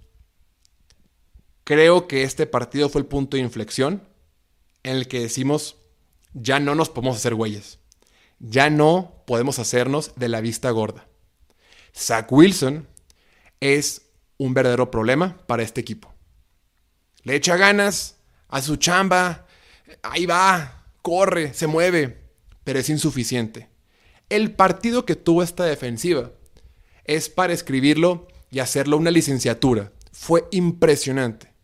creo 1.63 2.09
que 2.09 2.23
este 2.23 2.47
partido 2.47 2.89
fue 2.89 3.03
el 3.03 3.07
punto 3.07 3.37
de 3.37 3.43
inflexión 3.43 4.03
en 4.83 4.97
el 4.97 5.09
que 5.09 5.21
decimos, 5.21 5.77
ya 6.33 6.59
no 6.59 6.75
nos 6.75 6.89
podemos 6.89 7.17
hacer 7.17 7.35
güeyes. 7.35 7.81
Ya 8.39 8.71
no 8.71 9.23
podemos 9.27 9.59
hacernos 9.59 10.13
de 10.17 10.29
la 10.29 10.41
vista 10.41 10.71
gorda. 10.71 11.07
Zach 11.97 12.31
Wilson 12.31 12.87
es 13.61 14.03
un 14.37 14.55
verdadero 14.55 14.91
problema 14.91 15.37
para 15.47 15.63
este 15.63 15.81
equipo. 15.81 16.13
Le 17.23 17.37
echa 17.37 17.57
ganas, 17.57 18.17
a 18.49 18.61
su 18.61 18.77
chamba, 18.77 19.47
ahí 20.03 20.27
va, 20.27 20.85
corre, 21.03 21.55
se 21.55 21.67
mueve, 21.67 22.29
pero 22.65 22.79
es 22.79 22.89
insuficiente. 22.91 23.69
El 24.29 24.53
partido 24.53 25.05
que 25.05 25.17
tuvo 25.17 25.43
esta 25.43 25.65
defensiva 25.65 26.33
es 27.05 27.29
para 27.29 27.53
escribirlo 27.53 28.29
y 28.51 28.59
hacerlo 28.59 28.97
una 28.97 29.11
licenciatura. 29.11 29.93
Fue 30.13 30.45
impresionante 30.51 31.55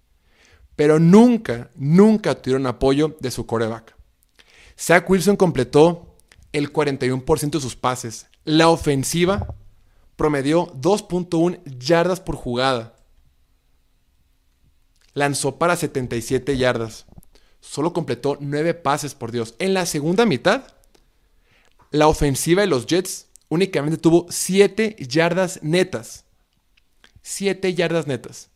pero 0.80 0.98
nunca, 0.98 1.68
nunca 1.74 2.40
tuvieron 2.40 2.66
apoyo 2.66 3.14
de 3.20 3.30
su 3.30 3.44
coreback. 3.44 3.94
Zach 4.78 5.04
Wilson 5.10 5.36
completó 5.36 6.16
el 6.54 6.72
41% 6.72 7.50
de 7.50 7.60
sus 7.60 7.76
pases. 7.76 8.28
La 8.46 8.70
ofensiva 8.70 9.54
promedió 10.20 10.66
2.1 10.74 11.62
yardas 11.78 12.20
por 12.20 12.36
jugada. 12.36 12.94
Lanzó 15.14 15.56
para 15.56 15.76
77 15.76 16.58
yardas. 16.58 17.06
Solo 17.60 17.94
completó 17.94 18.36
9 18.38 18.74
pases, 18.74 19.14
por 19.14 19.32
Dios. 19.32 19.54
En 19.58 19.72
la 19.72 19.86
segunda 19.86 20.26
mitad, 20.26 20.74
la 21.90 22.06
ofensiva 22.06 22.60
de 22.60 22.66
los 22.66 22.84
Jets 22.84 23.28
únicamente 23.48 23.96
tuvo 23.96 24.26
7 24.28 24.96
yardas 25.08 25.60
netas. 25.62 26.26
7 27.22 27.72
yardas 27.72 28.06
netas. 28.06 28.50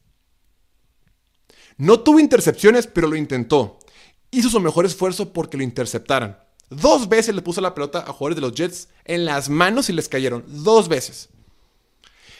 No 1.78 2.00
tuvo 2.00 2.20
intercepciones, 2.20 2.86
pero 2.86 3.08
lo 3.08 3.16
intentó. 3.16 3.78
Hizo 4.30 4.50
su 4.50 4.60
mejor 4.60 4.84
esfuerzo 4.84 5.32
porque 5.32 5.56
lo 5.56 5.62
interceptaran. 5.62 6.38
Dos 6.68 7.08
veces 7.08 7.34
le 7.34 7.40
puso 7.40 7.62
la 7.62 7.74
pelota 7.74 8.00
a 8.00 8.12
jugadores 8.12 8.36
de 8.36 8.42
los 8.42 8.54
Jets 8.54 8.88
en 9.06 9.24
las 9.24 9.48
manos 9.48 9.88
y 9.88 9.94
les 9.94 10.10
cayeron. 10.10 10.44
Dos 10.46 10.88
veces. 10.88 11.30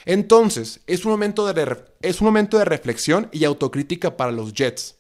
Entonces, 0.04 0.80
es 0.86 1.04
un 1.04 1.12
momento 1.12 1.50
de, 1.52 1.84
es 2.02 2.20
un 2.20 2.26
momento 2.26 2.58
de 2.58 2.64
reflexión 2.64 3.28
y 3.32 3.44
autocrítica 3.44 4.16
para 4.16 4.32
los 4.32 4.52
Jets. 4.52 4.96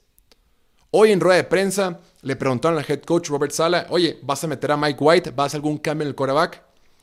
Hoy 0.90 1.12
en 1.12 1.20
rueda 1.20 1.36
de 1.36 1.44
prensa 1.44 2.00
le 2.22 2.36
preguntaron 2.36 2.78
al 2.78 2.84
head 2.88 3.02
coach 3.02 3.28
Robert 3.28 3.52
Sala, 3.52 3.86
oye, 3.90 4.18
¿vas 4.22 4.44
a 4.44 4.46
meter 4.46 4.72
a 4.72 4.76
Mike 4.76 4.98
White? 5.00 5.30
¿Vas 5.30 5.44
a 5.44 5.46
hacer 5.46 5.58
algún 5.58 5.78
cambio 5.78 6.04
en 6.04 6.08
el 6.08 6.14
quarterback? 6.14 6.62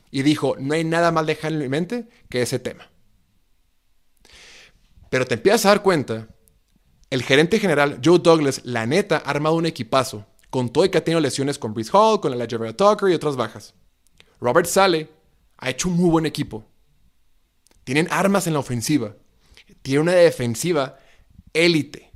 Y 0.10 0.24
dijo, 0.24 0.56
no 0.60 0.74
hay 0.74 0.84
nada 0.84 1.12
más 1.12 1.26
lejano 1.26 1.58
en 1.58 1.62
mi 1.62 1.70
mente 1.70 2.08
que 2.30 2.42
ese 2.42 2.58
tema. 2.58 2.90
Pero 5.10 5.26
te 5.26 5.36
empiezas 5.36 5.66
a 5.66 5.70
dar 5.70 5.84
cuenta, 5.84 6.30
el 7.10 7.24
gerente 7.24 7.60
general 7.60 8.00
Joe 8.04 8.20
Douglas, 8.20 8.62
la 8.64 8.86
neta, 8.86 9.18
ha 9.18 9.30
armado 9.30 9.56
un 9.56 9.66
equipazo, 9.66 10.26
con 10.50 10.70
todo 10.70 10.86
y 10.86 10.90
que 10.90 10.98
ha 10.98 11.04
tenido 11.04 11.20
lesiones 11.20 11.60
con 11.60 11.74
Brice 11.74 11.92
Hall, 11.94 12.22
con 12.22 12.38
la 12.38 12.48
Javera 12.50 12.76
Tucker 12.76 13.10
y 13.10 13.14
otras 13.14 13.36
bajas. 13.36 13.74
Robert 14.40 14.68
Sale 14.68 15.10
ha 15.58 15.70
hecho 15.70 15.90
un 15.90 15.98
muy 15.98 16.10
buen 16.10 16.26
equipo. 16.26 16.66
Tienen 17.84 18.08
armas 18.12 18.48
en 18.48 18.54
la 18.54 18.60
ofensiva. 18.60 19.16
Tiene 19.82 20.02
una 20.02 20.14
defensiva 20.14 21.00
élite 21.54 22.12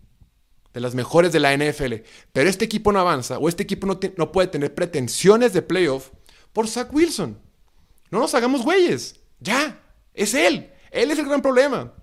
de 0.73 0.81
las 0.81 0.93
mejores 0.93 1.31
de 1.31 1.39
la 1.39 1.55
NFL. 1.55 1.93
Pero 2.31 2.49
este 2.49 2.65
equipo 2.65 2.91
no 2.91 2.99
avanza 2.99 3.39
o 3.39 3.49
este 3.49 3.63
equipo 3.63 3.87
no, 3.87 3.99
no 4.17 4.31
puede 4.31 4.47
tener 4.47 4.75
pretensiones 4.75 5.53
de 5.53 5.61
playoff 5.61 6.09
por 6.53 6.67
Zach 6.67 6.93
Wilson. 6.93 7.39
No 8.11 8.19
nos 8.19 8.35
hagamos 8.35 8.63
güeyes. 8.63 9.19
Ya, 9.39 9.81
es 10.13 10.33
él. 10.33 10.71
Él 10.91 11.11
es 11.11 11.19
el 11.19 11.25
gran 11.25 11.41
problema. 11.41 11.93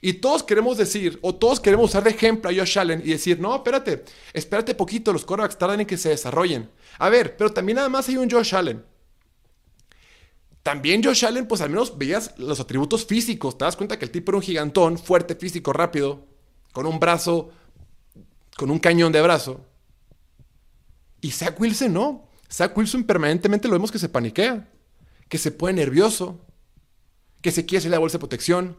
Y 0.00 0.14
todos 0.14 0.42
queremos 0.42 0.76
decir, 0.76 1.18
o 1.22 1.34
todos 1.34 1.60
queremos 1.60 1.90
usar 1.90 2.04
de 2.04 2.10
ejemplo 2.10 2.50
a 2.50 2.54
Josh 2.54 2.78
Allen 2.78 3.02
y 3.04 3.10
decir, 3.10 3.40
no, 3.40 3.54
espérate, 3.56 4.04
espérate 4.32 4.74
poquito, 4.74 5.12
los 5.12 5.24
quarterbacks 5.24 5.58
tardan 5.58 5.80
en 5.80 5.86
que 5.86 5.96
se 5.96 6.10
desarrollen. 6.10 6.70
A 6.98 7.08
ver, 7.08 7.36
pero 7.36 7.52
también 7.52 7.76
nada 7.76 7.88
más 7.88 8.08
hay 8.08 8.16
un 8.16 8.30
Josh 8.30 8.54
Allen. 8.54 8.84
También 10.66 11.00
Josh 11.00 11.24
Allen, 11.24 11.46
pues 11.46 11.60
al 11.60 11.70
menos 11.70 11.96
veías 11.96 12.36
los 12.38 12.58
atributos 12.58 13.06
físicos. 13.06 13.56
Te 13.56 13.64
das 13.64 13.76
cuenta 13.76 14.00
que 14.00 14.04
el 14.04 14.10
tipo 14.10 14.32
era 14.32 14.38
un 14.38 14.42
gigantón, 14.42 14.98
fuerte, 14.98 15.36
físico, 15.36 15.72
rápido, 15.72 16.26
con 16.72 16.86
un 16.86 16.98
brazo 16.98 17.52
con 18.56 18.72
un 18.72 18.80
cañón 18.80 19.12
de 19.12 19.22
brazo. 19.22 19.64
Y 21.20 21.30
Zach 21.30 21.60
Wilson 21.60 21.92
no. 21.92 22.28
Zach 22.52 22.76
Wilson 22.76 23.04
permanentemente 23.04 23.68
lo 23.68 23.74
vemos 23.74 23.92
que 23.92 24.00
se 24.00 24.08
paniquea, 24.08 24.68
que 25.28 25.38
se 25.38 25.52
pone 25.52 25.74
nervioso, 25.74 26.44
que 27.42 27.52
se 27.52 27.64
quiere 27.64 27.78
hacer 27.78 27.92
la 27.92 28.00
bolsa 28.00 28.16
de 28.16 28.22
protección. 28.22 28.76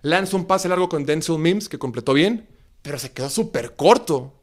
Lanza 0.00 0.38
un 0.38 0.46
pase 0.46 0.70
largo 0.70 0.88
con 0.88 1.04
Denzel 1.04 1.36
Mims 1.36 1.68
que 1.68 1.78
completó 1.78 2.14
bien, 2.14 2.48
pero 2.80 2.98
se 2.98 3.12
quedó 3.12 3.28
súper 3.28 3.76
corto. 3.76 4.40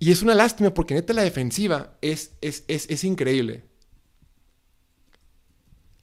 Y 0.00 0.10
es 0.10 0.20
una 0.22 0.34
lástima 0.34 0.74
porque 0.74 0.94
neta 0.94 1.12
la 1.12 1.22
defensiva 1.22 1.96
es, 2.02 2.32
es, 2.40 2.64
es 2.66 3.04
increíble. 3.04 3.67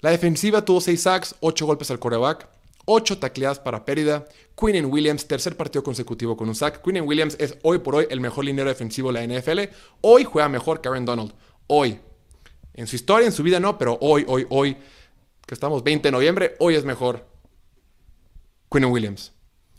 La 0.06 0.12
defensiva 0.12 0.64
tuvo 0.64 0.82
6 0.82 1.02
sacks, 1.02 1.36
8 1.40 1.66
golpes 1.66 1.90
al 1.90 1.98
coreback. 1.98 2.48
8 2.86 3.18
tacleadas 3.18 3.58
para 3.58 3.86
pérdida. 3.86 4.28
Quinn 4.56 4.86
Williams, 4.86 5.26
tercer 5.26 5.58
partido 5.58 5.84
consecutivo 5.84 6.38
con 6.38 6.48
un 6.48 6.54
sack. 6.54 6.84
Quinn 6.84 7.02
Williams 7.02 7.36
es 7.40 7.58
hoy 7.64 7.80
por 7.80 7.96
hoy 7.96 8.06
el 8.12 8.20
mejor 8.20 8.46
liniero 8.46 8.70
defensivo 8.70 9.12
de 9.12 9.28
la 9.28 9.40
NFL. 9.40 9.62
Hoy 10.02 10.24
juega 10.24 10.48
mejor 10.48 10.80
que 10.80 10.90
Aaron 10.90 11.06
Donald. 11.06 11.34
Hoy. 11.66 12.00
En 12.76 12.86
su 12.86 12.96
historia, 12.96 13.26
en 13.26 13.32
su 13.32 13.42
vida 13.42 13.60
no, 13.60 13.80
pero 13.80 13.98
hoy, 14.00 14.24
hoy, 14.28 14.46
hoy, 14.52 14.78
que 15.44 15.56
estamos 15.56 15.84
20 15.84 16.08
de 16.08 16.12
noviembre, 16.12 16.56
hoy 16.60 16.76
es 16.76 16.86
mejor 16.86 17.26
Quinn 18.70 18.86
Williams. 18.86 19.34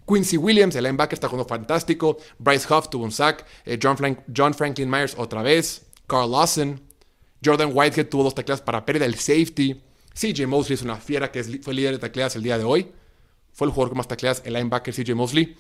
Quincy 0.09 0.39
Williams, 0.39 0.75
el 0.75 0.83
linebacker, 0.83 1.15
está 1.15 1.29
jugando 1.29 1.49
fantástico. 1.49 2.19
Bryce 2.41 2.67
Huff 2.75 2.89
tuvo 2.89 3.05
un 3.05 3.13
sack. 3.13 3.47
Eh, 3.65 3.79
John, 3.81 3.97
John, 4.37 4.55
Franklin 4.55 4.91
Myers 4.91 5.15
otra 5.17 5.43
vez. 5.43 5.87
Carl 6.09 6.33
Lawson. 6.33 6.81
Jordan 7.45 7.71
Whitehead 7.73 8.09
tuvo 8.09 8.25
dos 8.25 8.35
tacleadas 8.35 8.63
para 8.63 8.85
pérdida. 8.85 9.07
El 9.07 9.15
safety. 9.15 9.86
CJ 10.17 10.47
Mosley 10.47 10.75
es 10.75 10.83
una 10.83 10.97
fiera 10.97 11.31
que 11.31 11.45
fue 11.45 11.75
líder 11.75 11.93
de 11.93 11.99
tacleadas 11.99 12.37
el 12.37 12.43
día 12.43 12.57
de 12.57 12.65
hoy. 12.65 12.91
Fue 13.53 13.67
el 13.67 13.73
jugador 13.73 13.91
con 13.91 13.99
más 13.99 14.09
tacleadas, 14.09 14.43
el 14.47 14.55
linebacker 14.55 14.95
CJ 14.95 15.15
Mosley. 15.15 15.57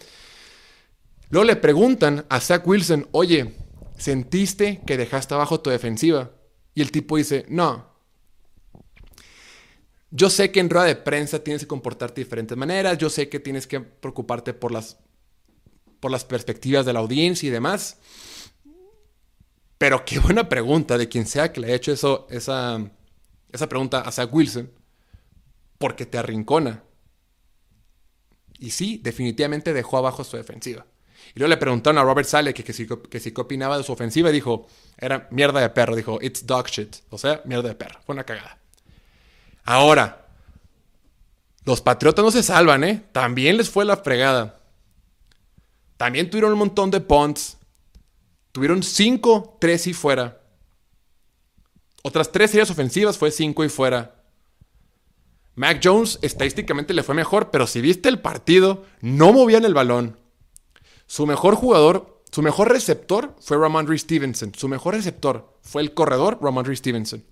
Luego 1.28 1.44
le 1.44 1.56
preguntan 1.56 2.24
a 2.28 2.40
Zach 2.40 2.66
Wilson, 2.66 3.08
oye, 3.12 3.54
¿sentiste 3.98 4.80
que 4.86 4.96
dejaste 4.96 5.34
abajo 5.34 5.60
tu 5.60 5.70
defensiva? 5.70 6.30
Y 6.74 6.80
el 6.80 6.90
tipo 6.90 7.16
dice, 7.16 7.44
no. 7.48 7.94
Yo 10.10 10.30
sé 10.30 10.50
que 10.50 10.60
en 10.60 10.70
rueda 10.70 10.86
de 10.86 10.96
prensa 10.96 11.42
tienes 11.42 11.62
que 11.62 11.68
comportarte 11.68 12.20
de 12.20 12.24
diferentes 12.24 12.56
maneras, 12.56 12.96
yo 12.96 13.10
sé 13.10 13.28
que 13.28 13.40
tienes 13.40 13.66
que 13.66 13.80
preocuparte 13.80 14.54
por 14.54 14.72
las, 14.72 14.98
por 16.00 16.10
las 16.10 16.24
perspectivas 16.24 16.86
de 16.86 16.92
la 16.94 17.00
audiencia 17.00 17.46
y 17.46 17.50
demás. 17.50 17.98
Pero 19.76 20.04
qué 20.06 20.18
buena 20.18 20.48
pregunta 20.48 20.96
de 20.96 21.08
quien 21.08 21.26
sea 21.26 21.52
que 21.52 21.60
le 21.60 21.66
haya 21.66 21.76
hecho 21.76 21.92
eso, 21.92 22.26
esa, 22.30 22.90
esa 23.56 23.68
pregunta 23.68 24.00
a 24.00 24.24
Wilson 24.24 24.70
porque 25.78 26.06
te 26.06 26.18
arrincona. 26.18 26.82
Y 28.58 28.70
sí, 28.70 29.00
definitivamente 29.02 29.72
dejó 29.72 29.98
abajo 29.98 30.24
su 30.24 30.36
defensiva. 30.36 30.86
Y 31.34 31.38
luego 31.38 31.50
le 31.50 31.56
preguntaron 31.56 31.98
a 31.98 32.04
Robert 32.04 32.28
Sale 32.28 32.54
que, 32.54 32.64
que, 32.64 32.72
si, 32.72 32.86
que 32.86 33.40
opinaba 33.40 33.76
de 33.76 33.84
su 33.84 33.92
ofensiva 33.92 34.30
y 34.30 34.32
dijo, 34.32 34.66
era 34.96 35.28
mierda 35.30 35.60
de 35.60 35.68
perro. 35.70 35.96
Dijo, 35.96 36.18
it's 36.22 36.46
dog 36.46 36.68
shit. 36.68 36.96
O 37.10 37.18
sea, 37.18 37.42
mierda 37.44 37.68
de 37.68 37.74
perro. 37.74 38.00
Fue 38.06 38.14
una 38.14 38.24
cagada. 38.24 38.58
Ahora, 39.64 40.26
los 41.64 41.80
Patriotas 41.80 42.24
no 42.24 42.30
se 42.30 42.42
salvan, 42.42 42.84
¿eh? 42.84 43.04
También 43.12 43.56
les 43.56 43.68
fue 43.68 43.84
la 43.84 43.96
fregada. 43.96 44.60
También 45.96 46.30
tuvieron 46.30 46.52
un 46.52 46.58
montón 46.58 46.90
de 46.90 47.00
punts. 47.00 47.58
Tuvieron 48.52 48.82
5, 48.82 49.58
3 49.60 49.86
y 49.88 49.92
fuera. 49.92 50.40
Otras 52.06 52.30
tres 52.30 52.52
series 52.52 52.70
ofensivas 52.70 53.18
fue 53.18 53.32
5 53.32 53.64
y 53.64 53.68
fuera. 53.68 54.22
Mac 55.56 55.80
Jones 55.82 56.20
estadísticamente 56.22 56.94
le 56.94 57.02
fue 57.02 57.16
mejor, 57.16 57.50
pero 57.50 57.66
si 57.66 57.80
viste 57.80 58.08
el 58.08 58.20
partido, 58.20 58.84
no 59.00 59.32
movían 59.32 59.64
el 59.64 59.74
balón. 59.74 60.16
Su 61.08 61.26
mejor 61.26 61.56
jugador, 61.56 62.22
su 62.30 62.42
mejor 62.42 62.70
receptor 62.70 63.34
fue 63.40 63.58
Ramondre 63.58 63.98
Stevenson. 63.98 64.52
Su 64.54 64.68
mejor 64.68 64.94
receptor 64.94 65.58
fue 65.62 65.82
el 65.82 65.94
corredor 65.94 66.38
Ramondre 66.40 66.76
Stevenson. 66.76 67.24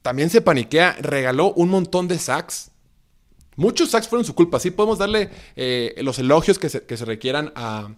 También 0.00 0.30
se 0.30 0.40
paniquea, 0.40 0.96
regaló 1.02 1.52
un 1.52 1.68
montón 1.68 2.08
de 2.08 2.18
sacks. 2.18 2.70
Muchos 3.54 3.90
sacks 3.90 4.08
fueron 4.08 4.24
su 4.24 4.34
culpa. 4.34 4.58
Sí 4.60 4.70
podemos 4.70 4.96
darle 4.96 5.28
eh, 5.56 5.94
los 5.98 6.18
elogios 6.18 6.58
que 6.58 6.70
se 6.70 7.04
requieran 7.04 7.52
a, 7.54 7.90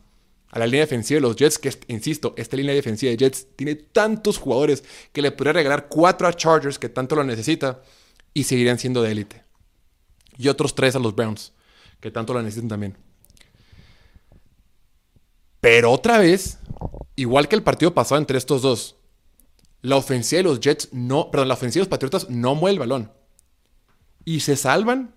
a 0.51 0.59
la 0.59 0.67
línea 0.67 0.81
defensiva 0.81 1.19
de 1.19 1.23
los 1.23 1.37
Jets, 1.37 1.59
que 1.59 1.73
insisto, 1.89 2.35
esta 2.37 2.57
línea 2.57 2.75
defensiva 2.75 3.11
de 3.11 3.17
Jets 3.17 3.47
tiene 3.55 3.77
tantos 3.77 4.39
jugadores 4.39 4.83
que 5.13 5.23
le 5.23 5.31
podría 5.31 5.53
regalar 5.53 5.89
cuatro 5.89 6.27
a 6.27 6.33
Chargers 6.33 6.79
que 6.79 6.89
tanto 6.89 7.15
lo 7.15 7.25
necesita 7.25 7.83
y 8.35 8.45
seguirían 8.45 8.79
siendo 8.79 9.03
de 9.03 9.13
élite. 9.13 9.45
Y 10.37 10.49
otros 10.49 10.75
tres 10.75 10.97
a 10.97 10.99
los 10.99 11.15
Browns, 11.15 11.53
que 12.01 12.11
tanto 12.11 12.33
lo 12.33 12.43
necesitan 12.43 12.69
también. 12.69 12.97
Pero 15.61 15.93
otra 15.93 16.19
vez, 16.19 16.59
igual 17.15 17.47
que 17.47 17.57
el 17.57 17.63
partido 17.63 17.95
pasado 17.95 18.19
entre 18.19 18.39
estos 18.39 18.63
dos, 18.63 18.97
la 19.83 19.97
ofensiva 19.97 20.39
de 20.39 20.45
los 20.45 20.61
Jets 20.61 20.89
no, 20.93 21.31
perdón, 21.31 21.49
la 21.49 21.55
ofensiva 21.55 21.81
de 21.81 21.85
los 21.87 21.91
Patriotas 21.91 22.29
no 22.29 22.55
mueve 22.55 22.73
el 22.75 22.79
balón. 22.81 23.13
Y 24.25 24.41
se 24.41 24.57
salvan 24.57 25.15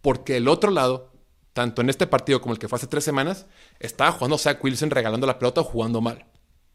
porque 0.00 0.36
el 0.36 0.48
otro 0.48 0.70
lado 0.70 1.11
tanto 1.52 1.82
en 1.82 1.90
este 1.90 2.06
partido 2.06 2.40
como 2.40 2.54
el 2.54 2.58
que 2.58 2.68
fue 2.68 2.76
hace 2.76 2.86
tres 2.86 3.04
semanas, 3.04 3.46
estaba 3.78 4.12
jugando 4.12 4.38
Zach 4.38 4.62
Wilson 4.62 4.90
regalando 4.90 5.26
la 5.26 5.38
pelota 5.38 5.60
o 5.60 5.64
jugando 5.64 6.00
mal. 6.00 6.24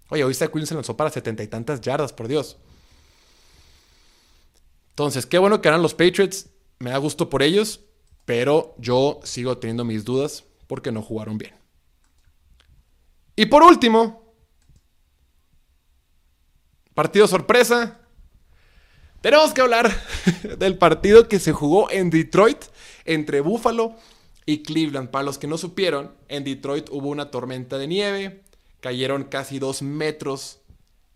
Oye, 0.09 0.23
hoy 0.23 0.33
Zach 0.33 0.53
Wilson 0.53 0.77
lanzó 0.77 0.95
para 0.95 1.09
setenta 1.09 1.43
y 1.43 1.47
tantas 1.47 1.81
yardas, 1.81 2.13
por 2.13 2.27
Dios. 2.27 2.57
Entonces, 4.89 5.25
qué 5.25 5.37
bueno 5.37 5.61
que 5.61 5.67
eran 5.67 5.81
los 5.81 5.93
Patriots. 5.93 6.49
Me 6.79 6.91
da 6.91 6.97
gusto 6.97 7.29
por 7.29 7.43
ellos, 7.43 7.81
pero 8.25 8.75
yo 8.77 9.19
sigo 9.23 9.57
teniendo 9.57 9.83
mis 9.83 10.05
dudas 10.05 10.43
porque 10.67 10.91
no 10.91 11.01
jugaron 11.01 11.37
bien. 11.37 11.55
Y 13.35 13.47
por 13.47 13.63
último, 13.63 14.33
partido 16.93 17.27
sorpresa. 17.27 17.99
Tenemos 19.21 19.53
que 19.53 19.61
hablar 19.61 19.91
del 20.57 20.77
partido 20.77 21.27
que 21.27 21.39
se 21.39 21.51
jugó 21.51 21.89
en 21.91 22.09
Detroit 22.09 22.63
entre 23.05 23.41
Buffalo 23.41 23.95
y 24.47 24.63
Cleveland. 24.63 25.11
Para 25.11 25.25
los 25.25 25.37
que 25.37 25.45
no 25.45 25.59
supieron, 25.59 26.15
en 26.29 26.43
Detroit 26.43 26.89
hubo 26.89 27.09
una 27.09 27.29
tormenta 27.29 27.77
de 27.77 27.85
nieve, 27.85 28.43
cayeron 28.79 29.25
casi 29.25 29.59
dos 29.59 29.83
metros 29.83 30.61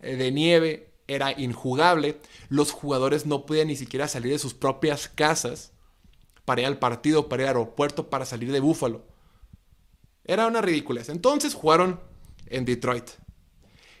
eh, 0.00 0.14
de 0.14 0.30
nieve 0.30 0.92
era 1.08 1.32
injugable. 1.38 2.20
Los 2.48 2.70
jugadores 2.70 3.26
no 3.26 3.46
podían 3.46 3.68
ni 3.68 3.76
siquiera 3.76 4.06
salir 4.06 4.32
de 4.32 4.38
sus 4.38 4.54
propias 4.54 5.08
casas 5.08 5.72
para 6.44 6.60
ir 6.60 6.66
al 6.66 6.78
partido, 6.78 7.28
para 7.28 7.42
ir 7.42 7.48
al 7.48 7.56
aeropuerto, 7.56 8.10
para 8.10 8.26
salir 8.26 8.52
de 8.52 8.60
Buffalo. 8.60 9.02
Era 10.24 10.46
una 10.46 10.60
ridiculez. 10.60 11.08
Entonces 11.08 11.54
jugaron 11.54 12.00
en 12.46 12.64
Detroit. 12.66 13.08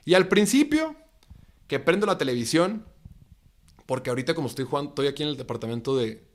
Y 0.04 0.14
al 0.14 0.28
principio, 0.28 0.94
que 1.68 1.80
prendo 1.80 2.06
la 2.06 2.18
televisión, 2.18 2.84
porque 3.86 4.10
ahorita 4.10 4.34
como 4.34 4.48
estoy 4.48 4.66
jugando, 4.66 4.90
estoy 4.90 5.06
aquí 5.06 5.22
en 5.22 5.30
el 5.30 5.36
departamento 5.36 5.96
de 5.96 6.28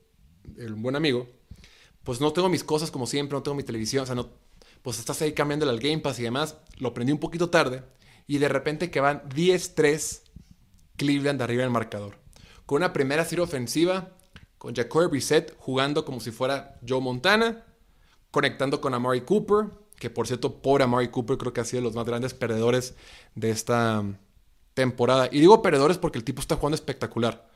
el 0.56 0.74
buen 0.74 0.96
amigo, 0.96 1.28
pues 2.04 2.20
no 2.20 2.32
tengo 2.32 2.48
mis 2.48 2.64
cosas 2.64 2.90
como 2.90 3.06
siempre, 3.06 3.36
no 3.36 3.42
tengo 3.42 3.54
mi 3.54 3.62
televisión, 3.62 4.02
o 4.02 4.06
sea, 4.06 4.14
no, 4.14 4.30
pues 4.82 4.98
estás 4.98 5.20
ahí 5.22 5.32
cambiando 5.32 5.68
al 5.68 5.80
Game 5.80 5.98
Pass 5.98 6.18
y 6.18 6.22
demás. 6.22 6.56
Lo 6.78 6.94
prendí 6.94 7.12
un 7.12 7.18
poquito 7.18 7.50
tarde 7.50 7.82
y 8.26 8.38
de 8.38 8.48
repente 8.48 8.90
que 8.90 9.00
van 9.00 9.28
10-3 9.28 10.22
Cleveland 10.96 11.42
arriba 11.42 11.62
del 11.62 11.70
marcador. 11.70 12.18
Con 12.66 12.76
una 12.76 12.92
primera 12.92 13.24
serie 13.24 13.44
ofensiva, 13.44 14.10
con 14.58 14.74
Jacoby 14.74 15.06
Brissett 15.06 15.56
jugando 15.58 16.04
como 16.04 16.20
si 16.20 16.30
fuera 16.30 16.78
Joe 16.86 17.00
Montana, 17.00 17.64
conectando 18.30 18.80
con 18.80 18.94
Amari 18.94 19.22
Cooper, 19.22 19.66
que 19.96 20.10
por 20.10 20.26
cierto, 20.26 20.60
por 20.60 20.82
Amari 20.82 21.08
Cooper 21.08 21.38
creo 21.38 21.52
que 21.52 21.60
ha 21.60 21.64
sido 21.64 21.82
de 21.82 21.84
los 21.84 21.94
más 21.94 22.06
grandes 22.06 22.34
perdedores 22.34 22.94
de 23.34 23.50
esta 23.50 24.04
temporada. 24.74 25.28
Y 25.32 25.40
digo 25.40 25.62
perdedores 25.62 25.98
porque 25.98 26.18
el 26.18 26.24
tipo 26.24 26.40
está 26.40 26.56
jugando 26.56 26.74
espectacular, 26.74 27.48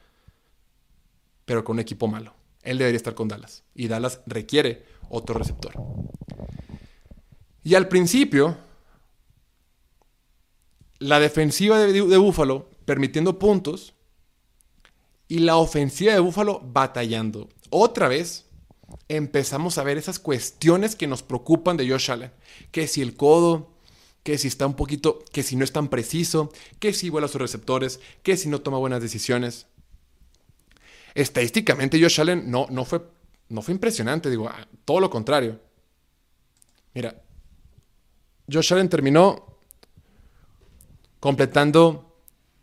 pero 1.44 1.62
con 1.64 1.76
un 1.76 1.80
equipo 1.80 2.08
malo. 2.08 2.34
Él 2.62 2.78
debería 2.78 2.96
estar 2.96 3.14
con 3.14 3.28
Dallas. 3.28 3.64
Y 3.74 3.88
Dallas 3.88 4.20
requiere 4.26 4.84
otro 5.08 5.36
receptor. 5.36 5.74
Y 7.64 7.74
al 7.74 7.88
principio, 7.88 8.56
la 10.98 11.20
defensiva 11.20 11.78
de, 11.78 12.16
Buffalo 12.16 12.70
permitiendo 12.84 13.38
puntos 13.38 13.94
y 15.28 15.40
la 15.40 15.56
ofensiva 15.56 16.12
de 16.12 16.20
Buffalo 16.20 16.60
batallando. 16.64 17.48
Otra 17.70 18.08
vez 18.08 18.46
empezamos 19.08 19.78
a 19.78 19.84
ver 19.84 19.98
esas 19.98 20.18
cuestiones 20.18 20.96
que 20.96 21.06
nos 21.06 21.22
preocupan 21.22 21.76
de 21.76 21.88
Josh 21.88 22.10
Allen. 22.10 22.32
Que 22.70 22.86
si 22.86 23.00
el 23.00 23.16
codo, 23.16 23.72
que 24.22 24.38
si 24.38 24.48
está 24.48 24.66
un 24.66 24.74
poquito, 24.74 25.20
que 25.32 25.42
si 25.42 25.56
no 25.56 25.64
es 25.64 25.72
tan 25.72 25.88
preciso, 25.88 26.52
que 26.78 26.92
si 26.92 27.10
vuela 27.10 27.28
sus 27.28 27.40
receptores, 27.40 28.00
que 28.22 28.36
si 28.36 28.48
no 28.48 28.60
toma 28.60 28.78
buenas 28.78 29.02
decisiones. 29.02 29.66
Estadísticamente 31.14 32.00
Josh 32.00 32.20
Allen 32.20 32.50
no, 32.50 32.66
no, 32.70 32.84
fue, 32.84 33.02
no 33.48 33.62
fue 33.62 33.74
impresionante, 33.74 34.30
digo, 34.30 34.50
todo 34.84 35.00
lo 35.00 35.10
contrario. 35.10 35.60
Mira, 36.94 37.22
Josh 38.50 38.72
Allen 38.72 38.88
terminó 38.88 39.58
completando 41.20 42.18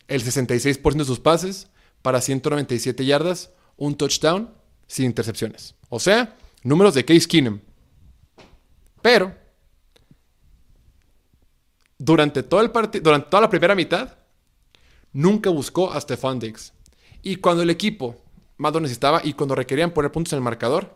el 0.07 0.23
66% 0.23 0.97
de 0.97 1.05
sus 1.05 1.19
pases 1.19 1.69
para 2.01 2.21
197 2.21 3.05
yardas, 3.05 3.51
un 3.77 3.95
touchdown 3.95 4.53
sin 4.87 5.05
intercepciones. 5.05 5.75
O 5.89 5.99
sea, 5.99 6.35
números 6.63 6.93
de 6.93 7.05
Case 7.05 7.27
Keenum. 7.27 7.59
Pero 9.01 9.33
durante 11.97 12.43
todo 12.43 12.61
el 12.61 12.71
durante 13.01 13.29
toda 13.29 13.41
la 13.41 13.49
primera 13.49 13.75
mitad, 13.75 14.17
nunca 15.13 15.49
buscó 15.49 15.91
a 15.91 16.01
Stefan 16.01 16.39
Diggs. 16.39 16.73
Y 17.21 17.37
cuando 17.37 17.63
el 17.63 17.69
equipo 17.69 18.23
más 18.59 18.73
lo 18.73 18.81
necesitaba 18.81 19.21
y 19.23 19.33
cuando 19.33 19.55
requerían 19.55 19.91
poner 19.91 20.11
puntos 20.11 20.33
en 20.33 20.37
el 20.37 20.43
marcador, 20.43 20.95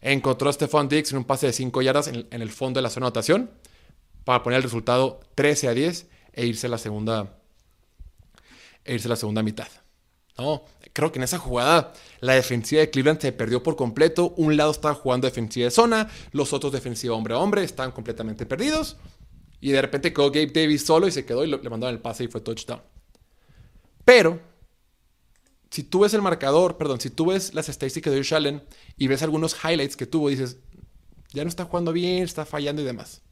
encontró 0.00 0.48
a 0.48 0.52
Stefan 0.52 0.88
Diggs 0.88 1.10
en 1.12 1.18
un 1.18 1.24
pase 1.24 1.46
de 1.46 1.52
5 1.52 1.82
yardas 1.82 2.06
en, 2.08 2.26
el 2.30 2.50
fondo 2.50 2.78
de 2.78 2.82
la 2.82 2.90
zona 2.90 3.06
de 3.06 3.08
anotación 3.08 3.50
para 4.24 4.42
poner 4.42 4.58
el 4.58 4.62
resultado 4.62 5.20
13 5.34 5.68
a 5.68 5.74
10 5.74 6.06
e 6.32 6.46
irse 6.46 6.68
a 6.68 6.70
la 6.70 6.78
segunda, 6.78 7.38
e 8.84 8.94
irse 8.94 9.08
a 9.08 9.10
la 9.10 9.16
segunda 9.16 9.42
mitad. 9.42 9.66
No, 10.38 10.64
creo 10.92 11.10
que 11.10 11.18
en 11.18 11.24
esa 11.24 11.38
jugada 11.38 11.92
la 12.20 12.34
defensiva 12.34 12.80
de 12.80 12.90
Cleveland 12.90 13.20
se 13.20 13.32
perdió 13.32 13.62
por 13.62 13.74
completo. 13.74 14.32
Un 14.36 14.56
lado 14.56 14.70
estaba 14.70 14.94
jugando 14.94 15.26
defensiva 15.26 15.64
de 15.64 15.70
zona, 15.72 16.08
los 16.30 16.52
otros 16.52 16.72
defensiva 16.72 17.16
hombre 17.16 17.34
a 17.34 17.38
hombre, 17.38 17.64
estaban 17.64 17.90
completamente 17.90 18.46
perdidos. 18.46 18.96
Y 19.60 19.72
de 19.72 19.82
repente 19.82 20.12
quedó 20.12 20.30
Gabe 20.30 20.52
Davis 20.54 20.84
solo 20.86 21.08
y 21.08 21.12
se 21.12 21.24
quedó 21.24 21.44
y 21.44 21.48
le 21.48 21.70
mandaron 21.70 21.94
el 21.94 22.00
pase 22.00 22.24
y 22.24 22.28
fue 22.28 22.40
touchdown. 22.40 22.80
Pero, 24.04 24.51
si 25.72 25.82
tú 25.82 26.00
ves 26.00 26.12
el 26.12 26.20
marcador, 26.20 26.76
perdón, 26.76 27.00
si 27.00 27.08
tú 27.08 27.24
ves 27.26 27.54
las 27.54 27.70
estadísticas 27.70 28.12
de 28.12 28.18
Josh 28.18 28.34
Allen 28.34 28.62
y 28.98 29.06
ves 29.06 29.22
algunos 29.22 29.56
highlights 29.64 29.96
que 29.96 30.04
tuvo, 30.04 30.28
dices, 30.28 30.58
ya 31.32 31.44
no 31.44 31.48
está 31.48 31.64
jugando 31.64 31.94
bien, 31.94 32.22
está 32.22 32.44
fallando 32.44 32.82
y 32.82 32.84
demás. 32.84 33.22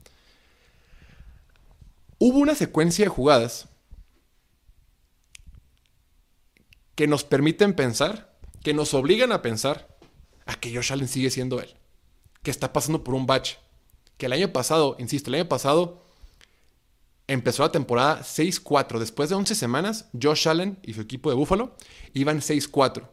Hubo 2.18 2.38
una 2.38 2.54
secuencia 2.54 3.04
de 3.04 3.10
jugadas 3.10 3.68
que 6.94 7.06
nos 7.06 7.24
permiten 7.24 7.74
pensar, 7.74 8.34
que 8.62 8.72
nos 8.72 8.94
obligan 8.94 9.32
a 9.32 9.42
pensar 9.42 9.98
a 10.46 10.54
que 10.54 10.74
Josh 10.74 10.94
Allen 10.94 11.08
sigue 11.08 11.28
siendo 11.28 11.60
él, 11.60 11.76
que 12.42 12.50
está 12.50 12.72
pasando 12.72 13.04
por 13.04 13.14
un 13.14 13.26
batch, 13.26 13.56
que 14.16 14.26
el 14.26 14.32
año 14.32 14.50
pasado, 14.50 14.96
insisto, 14.98 15.28
el 15.28 15.34
año 15.34 15.48
pasado 15.50 16.02
empezó 17.32 17.62
la 17.62 17.72
temporada 17.72 18.20
6-4, 18.20 18.98
después 18.98 19.28
de 19.28 19.36
11 19.36 19.54
semanas, 19.54 20.08
Josh 20.20 20.48
Allen 20.48 20.78
y 20.82 20.94
su 20.94 21.00
equipo 21.00 21.30
de 21.30 21.36
Buffalo 21.36 21.76
iban 22.12 22.40
6-4 22.40 23.08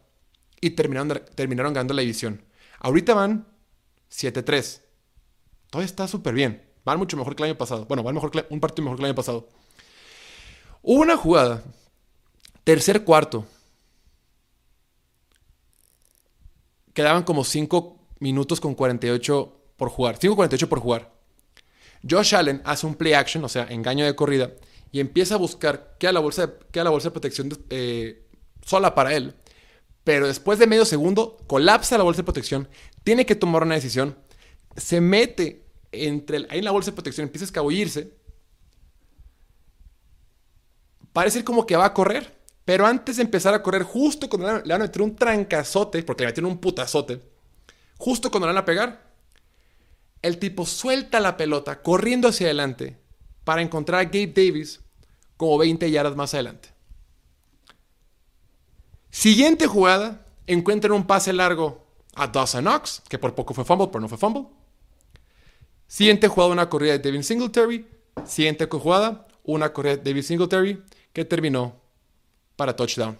y 0.60 0.72
terminaron, 0.72 1.22
terminaron 1.36 1.74
ganando 1.74 1.94
la 1.94 2.02
división. 2.02 2.44
Ahorita 2.80 3.14
van 3.14 3.48
7-3. 4.12 4.82
Todo 5.70 5.82
está 5.82 6.08
súper 6.08 6.34
bien. 6.34 6.64
Van 6.84 6.98
mucho 6.98 7.18
mejor 7.18 7.36
que 7.36 7.44
el 7.44 7.50
año 7.52 7.58
pasado. 7.58 7.86
Bueno, 7.86 8.04
van 8.04 8.16
mejor 8.16 8.32
un 8.50 8.60
partido 8.60 8.84
mejor 8.84 8.98
que 8.98 9.04
el 9.04 9.10
año 9.10 9.16
pasado. 9.16 9.50
Hubo 10.82 11.02
una 11.02 11.18
jugada, 11.18 11.64
tercer 12.64 13.04
cuarto, 13.04 13.46
Quedaban 16.98 17.22
como 17.22 17.44
5 17.44 17.96
minutos 18.22 18.60
con 18.60 18.74
48 18.74 19.54
por 19.78 19.90
jugar. 19.90 20.18
5.48 20.18 20.68
por 20.68 20.80
jugar. 20.80 21.14
Josh 22.08 22.36
Allen 22.36 22.62
hace 22.66 22.86
un 22.86 22.96
play 22.96 23.14
action, 23.14 23.44
o 23.44 23.50
sea, 23.50 23.68
engaño 23.70 24.06
de 24.06 24.16
corrida, 24.16 24.52
y 24.92 25.00
empieza 25.00 25.36
a 25.36 25.38
buscar 25.38 25.96
queda 26.00 26.12
la 26.12 26.20
bolsa 26.20 26.48
de, 26.48 26.84
la 26.84 26.90
bolsa 26.90 27.10
de 27.10 27.12
protección 27.12 27.50
eh, 27.70 28.26
sola 28.66 28.96
para 28.96 29.16
él. 29.16 29.36
Pero 30.04 30.28
después 30.28 30.58
de 30.60 30.68
medio 30.68 30.86
segundo, 30.86 31.38
colapsa 31.48 31.98
la 31.98 32.04
bolsa 32.04 32.22
de 32.22 32.26
protección, 32.26 32.70
tiene 33.04 33.26
que 33.26 33.36
tomar 33.36 33.64
una 33.64 33.76
decisión, 33.76 34.18
se 34.76 35.02
mete 35.02 35.66
entre 35.92 36.48
ahí 36.50 36.60
en 36.60 36.66
la 36.66 36.72
bolsa 36.72 36.92
de 36.92 36.96
protección, 36.96 37.26
empieza 37.26 37.44
a 37.44 37.48
escabullirse. 37.48 38.14
Parece 41.12 41.44
como 41.44 41.66
que 41.66 41.76
va 41.76 41.86
a 41.86 41.94
correr. 41.94 42.38
Pero 42.68 42.86
antes 42.86 43.16
de 43.16 43.24
empezar 43.24 43.54
a 43.54 43.64
correr, 43.64 43.84
justo 43.84 44.28
cuando 44.28 44.62
le 44.62 44.74
van 44.74 44.82
a 44.82 44.86
meter 44.86 45.02
un 45.02 45.16
trancazote, 45.16 46.04
porque 46.04 46.24
le 46.24 46.28
metieron 46.28 46.52
un 46.52 46.58
putazote, 46.58 47.22
justo 47.98 48.30
cuando 48.30 48.46
le 48.46 48.54
van 48.54 48.62
a 48.62 48.66
pegar, 48.66 49.07
el 50.28 50.40
tipo 50.40 50.66
suelta 50.66 51.20
la 51.20 51.38
pelota 51.38 51.82
corriendo 51.82 52.28
hacia 52.28 52.48
adelante 52.48 52.98
para 53.44 53.62
encontrar 53.62 54.02
a 54.02 54.04
Gabe 54.06 54.28
Davis 54.28 54.82
como 55.38 55.58
20 55.58 55.90
yardas 55.90 56.16
más 56.16 56.34
adelante. 56.34 56.70
Siguiente 59.10 59.68
jugada, 59.68 60.26
encuentran 60.46 60.94
un 60.94 61.08
pase 61.08 61.34
largo 61.34 61.86
a 62.13 62.28
Dawson 62.28 62.63
Knox, 62.63 63.02
que 63.08 63.18
por 63.18 63.34
poco 63.34 63.54
fue 63.54 63.63
fumble, 63.63 63.88
pero 63.88 64.02
no 64.02 64.10
fue 64.10 64.18
fumble. 64.18 64.48
Siguiente 65.88 66.28
jugada, 66.28 66.52
una 66.52 66.70
corrida 66.70 66.94
de 66.94 67.00
David 67.00 67.22
Singletary. 67.22 67.88
Siguiente 68.26 68.68
jugada, 68.68 69.28
una 69.44 69.72
corrida 69.72 69.98
de 69.98 70.04
David 70.04 70.24
Singletary, 70.24 70.84
que 71.13 71.24
terminó 71.24 71.80
para 72.56 72.76
touchdown. 72.76 73.20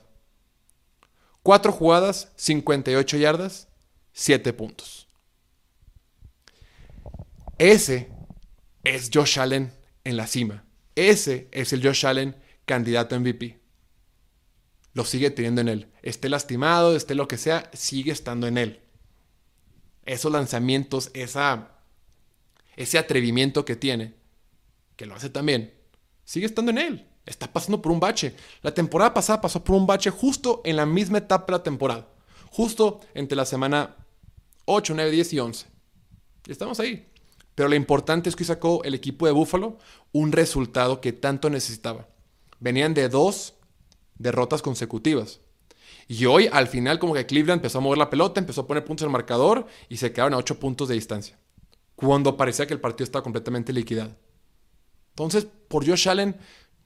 Cuatro 1.41 1.72
jugadas, 1.72 2.32
58 2.36 3.17
yardas, 3.17 3.70
7 4.12 4.52
puntos. 4.52 5.07
Ese 7.58 8.12
es 8.84 9.10
Josh 9.13 9.39
Allen 9.39 9.74
en 10.04 10.17
la 10.17 10.28
cima. 10.28 10.65
Ese 10.96 11.48
es 11.52 11.74
el 11.74 11.84
Josh 11.84 12.06
Allen 12.06 12.36
candidato 12.65 13.15
a 13.15 13.20
MVP. 13.20 13.60
Lo 14.93 15.06
sigue 15.06 15.32
teniendo 15.32 15.62
en 15.62 15.70
él. 15.70 15.91
Esté 16.02 16.30
lastimado, 16.30 16.96
esté 16.96 17.15
lo 17.15 17.28
que 17.28 17.38
sea, 17.38 17.70
sigue 17.74 18.12
estando 18.12 18.48
en 18.48 18.58
él. 18.58 18.82
Esos 20.06 20.32
lanzamientos, 20.32 21.12
esa, 21.13 21.80
ese 22.76 22.98
atrevimiento 22.98 23.65
que 23.65 23.76
tiene, 23.76 24.15
que 24.96 25.06
lo 25.06 25.15
hace 25.15 25.30
también, 25.30 25.74
sigue 26.24 26.46
estando 26.46 26.72
en 26.72 26.78
él 26.78 27.08
está 27.28 27.52
pasando 27.52 27.82
por 27.82 27.91
un 27.91 28.00
bache. 28.00 28.34
La 28.63 28.74
temporada 28.74 29.13
pasada 29.13 29.41
pasó 29.41 29.63
por 29.63 29.76
un 29.76 29.86
bache 29.86 30.10
justo 30.10 30.62
en 30.63 30.78
la 30.78 30.86
misma 30.86 31.20
etapa 31.20 31.46
de 31.48 31.52
la 31.52 31.63
temporada. 31.63 32.08
Justo 32.50 33.02
entre 33.13 33.36
la 33.36 33.46
semana 33.46 33.96
8, 34.65 34.93
9, 34.96 35.12
10 35.12 35.34
y 35.34 35.39
11. 35.39 35.67
Y 36.48 36.52
estamos 36.52 36.80
ahí. 36.80 37.08
Pero 37.58 37.70
lo 37.70 37.76
importante 37.76 38.30
es 38.30 38.36
que 38.36 38.43
sacó 38.43 38.84
el 38.84 38.93
equipo 38.93 39.26
de 39.26 39.32
Buffalo 39.32 39.80
un 40.12 40.32
resultado 40.32 41.02
que 41.02 41.12
tanto 41.12 41.50
necesitaba. 41.50 42.08
Venían 42.60 42.93
de 42.93 43.10
dos 43.10 43.56
derrotas 44.13 44.62
consecutivas. 44.62 45.39
Y 46.08 46.28
hoy, 46.28 46.48
al 46.54 46.67
final, 46.67 47.00
como 47.00 47.15
que 47.15 47.26
Cleveland 47.26 47.58
empezó 47.58 47.80
a 47.80 47.82
mover 47.82 47.98
la 47.98 48.12
pelota, 48.12 48.39
empezó 48.39 48.62
a 48.62 48.67
poner 48.67 48.86
puntos 48.86 49.06
en 49.06 49.08
el 49.08 49.13
marcador 49.13 49.65
y 49.89 49.98
se 49.98 50.13
quedaron 50.13 50.36
a 50.36 50.38
8 50.38 50.60
puntos 50.60 50.88
de 50.88 50.93
distancia. 50.93 51.39
Cuando 51.96 52.38
parecía 52.38 52.67
que 52.67 52.76
el 52.76 52.80
partido 52.80 53.06
estaba 53.06 53.24
completamente 53.24 53.74
liquidado. 53.74 54.15
Entonces, 55.10 55.48
por 55.67 55.84
Josh 55.84 56.10
Allen, 56.10 56.38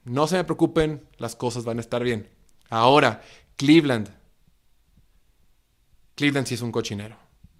No 0.04 0.26
se 0.26 0.36
me 0.36 0.44
preocupen, 0.44 1.06
las 1.18 1.36
cosas 1.36 1.64
van 1.64 1.76
a 1.76 1.82
estar 1.82 2.02
bien. 2.02 2.30
Ahora, 2.70 3.20
Cleveland. 3.56 4.08
Cleveland 6.14 6.46
sí 6.46 6.54
es 6.54 6.62
un 6.62 6.72
cochinero. 6.72 7.18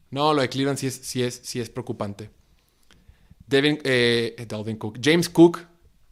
No, 0.09 0.33
lo 0.33 0.41
de 0.41 0.49
Cleveland 0.49 0.79
sí 0.79 0.87
es, 0.87 0.95
sí 0.95 1.23
es, 1.23 1.43
sí 1.45 1.61
es 1.61 1.69
preocupante. 1.69 2.31
Devin, 3.47 3.79
eh, 3.85 4.47
Cook. 4.79 4.99
James 5.03 5.29
Cook 5.29 5.61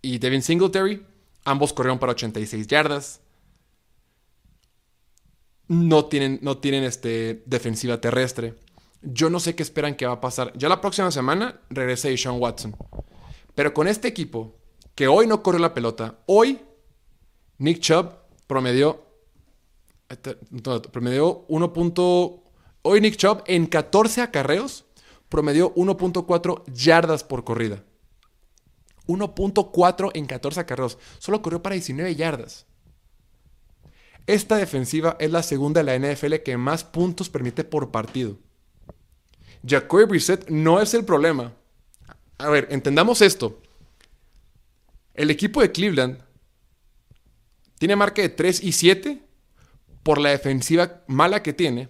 y 0.03 0.19
Devin 0.19 0.43
Singletary. 0.43 1.05
Ambos 1.45 1.73
corrieron 1.73 1.99
para 1.99 2.13
86 2.13 2.67
yardas. 2.67 3.21
No 5.69 6.07
tienen, 6.07 6.41
no 6.43 6.59
tienen 6.59 6.85
este, 6.85 7.43
defensiva 7.47 8.01
terrestre. 8.01 8.55
Yo 9.03 9.31
no 9.31 9.41
sé 9.41 9.55
qué 9.55 9.63
esperan 9.63 9.95
que 9.95 10.07
va 10.07 10.15
a 10.15 10.21
pasar. 10.21 10.53
Ya 10.57 10.69
la 10.69 10.81
próxima 10.81 11.11
semana 11.11 11.61
regresa 11.71 12.09
Sean 12.17 12.41
Watson. 12.41 12.77
Pero 13.55 13.73
con 13.73 13.89
este 13.89 14.09
equipo, 14.09 14.57
que 14.95 15.09
hoy 15.09 15.27
no 15.27 15.43
corrió 15.43 15.61
la 15.61 15.75
pelota, 15.75 16.19
hoy 16.27 16.61
Nick 17.59 17.81
Chubb 17.81 18.15
promedió, 18.47 19.05
este, 20.09 20.35
promedió 20.93 21.45
1. 21.49 21.73
Hoy 22.83 23.01
Nick 23.01 23.17
Chubb 23.17 23.43
en 23.47 23.67
14 23.67 24.23
acarreos 24.23 24.85
promedió 25.31 25.75
1.4 25.75 26.65
yardas 26.67 27.25
por 27.25 27.45
corrida. 27.45 27.83
1.4 29.07 30.11
en 30.13 30.27
14 30.27 30.61
acarreos. 30.61 30.99
Solo 31.19 31.41
corrió 31.41 31.63
para 31.63 31.75
19 31.75 32.15
yardas. 32.15 32.67
Esta 34.27 34.57
defensiva 34.57 35.17
es 35.19 35.31
la 35.31 35.43
segunda 35.43 35.83
de 35.83 35.99
la 35.99 36.13
NFL 36.13 36.35
que 36.45 36.59
más 36.59 36.85
puntos 36.85 37.31
permite 37.31 37.65
por 37.65 37.91
partido. 37.91 38.39
Jacoby 39.67 40.05
Brissett 40.05 40.49
no 40.51 40.81
es 40.81 40.95
el 40.95 41.05
problema. 41.05 41.55
A 42.39 42.49
ver, 42.49 42.69
entendamos 42.71 43.23
esto. 43.23 43.61
El 45.15 45.31
equipo 45.31 45.61
de 45.61 45.73
Cleveland 45.73 46.23
tiene 47.79 47.97
marca 47.97 48.23
de 48.23 48.29
3 48.29 48.63
y 48.63 48.73
7 48.73 49.23
por 50.03 50.21
la 50.21 50.31
defensiva 50.31 51.03
mala 51.07 51.43
que 51.43 51.53
tiene 51.53 51.89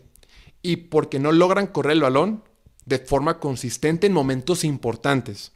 y 0.62 0.76
porque 0.76 1.18
no 1.18 1.32
logran 1.32 1.66
correr 1.66 1.92
el 1.92 2.02
balón 2.02 2.44
de 2.84 2.98
forma 2.98 3.38
consistente 3.38 4.06
en 4.06 4.12
momentos 4.12 4.64
importantes. 4.64 5.52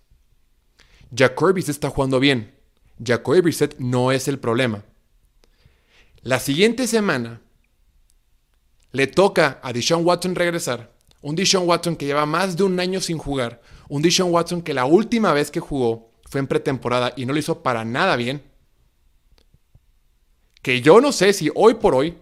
Jacoby 1.14 1.60
está 1.66 1.90
jugando 1.90 2.20
bien. 2.20 2.54
Jacoby 3.04 3.40
Brissett 3.40 3.76
no 3.78 4.12
es 4.12 4.28
el 4.28 4.38
problema. 4.38 4.84
La 6.22 6.38
siguiente 6.38 6.86
semana 6.86 7.40
le 8.92 9.06
toca 9.06 9.60
a 9.62 9.72
Deshaun 9.72 10.04
Watson 10.04 10.34
regresar. 10.34 10.92
Un 11.20 11.34
Deshaun 11.34 11.68
Watson 11.68 11.96
que 11.96 12.06
lleva 12.06 12.26
más 12.26 12.56
de 12.56 12.62
un 12.64 12.78
año 12.78 13.00
sin 13.00 13.18
jugar. 13.18 13.60
Un 13.88 14.02
Deshaun 14.02 14.32
Watson 14.32 14.62
que 14.62 14.74
la 14.74 14.84
última 14.84 15.32
vez 15.32 15.50
que 15.50 15.60
jugó 15.60 16.10
fue 16.30 16.40
en 16.40 16.46
pretemporada 16.46 17.12
y 17.16 17.26
no 17.26 17.32
lo 17.32 17.38
hizo 17.38 17.62
para 17.62 17.84
nada 17.84 18.16
bien. 18.16 18.42
Que 20.62 20.80
yo 20.80 21.00
no 21.00 21.12
sé 21.12 21.32
si 21.32 21.50
hoy 21.54 21.74
por 21.74 21.94
hoy 21.94 22.16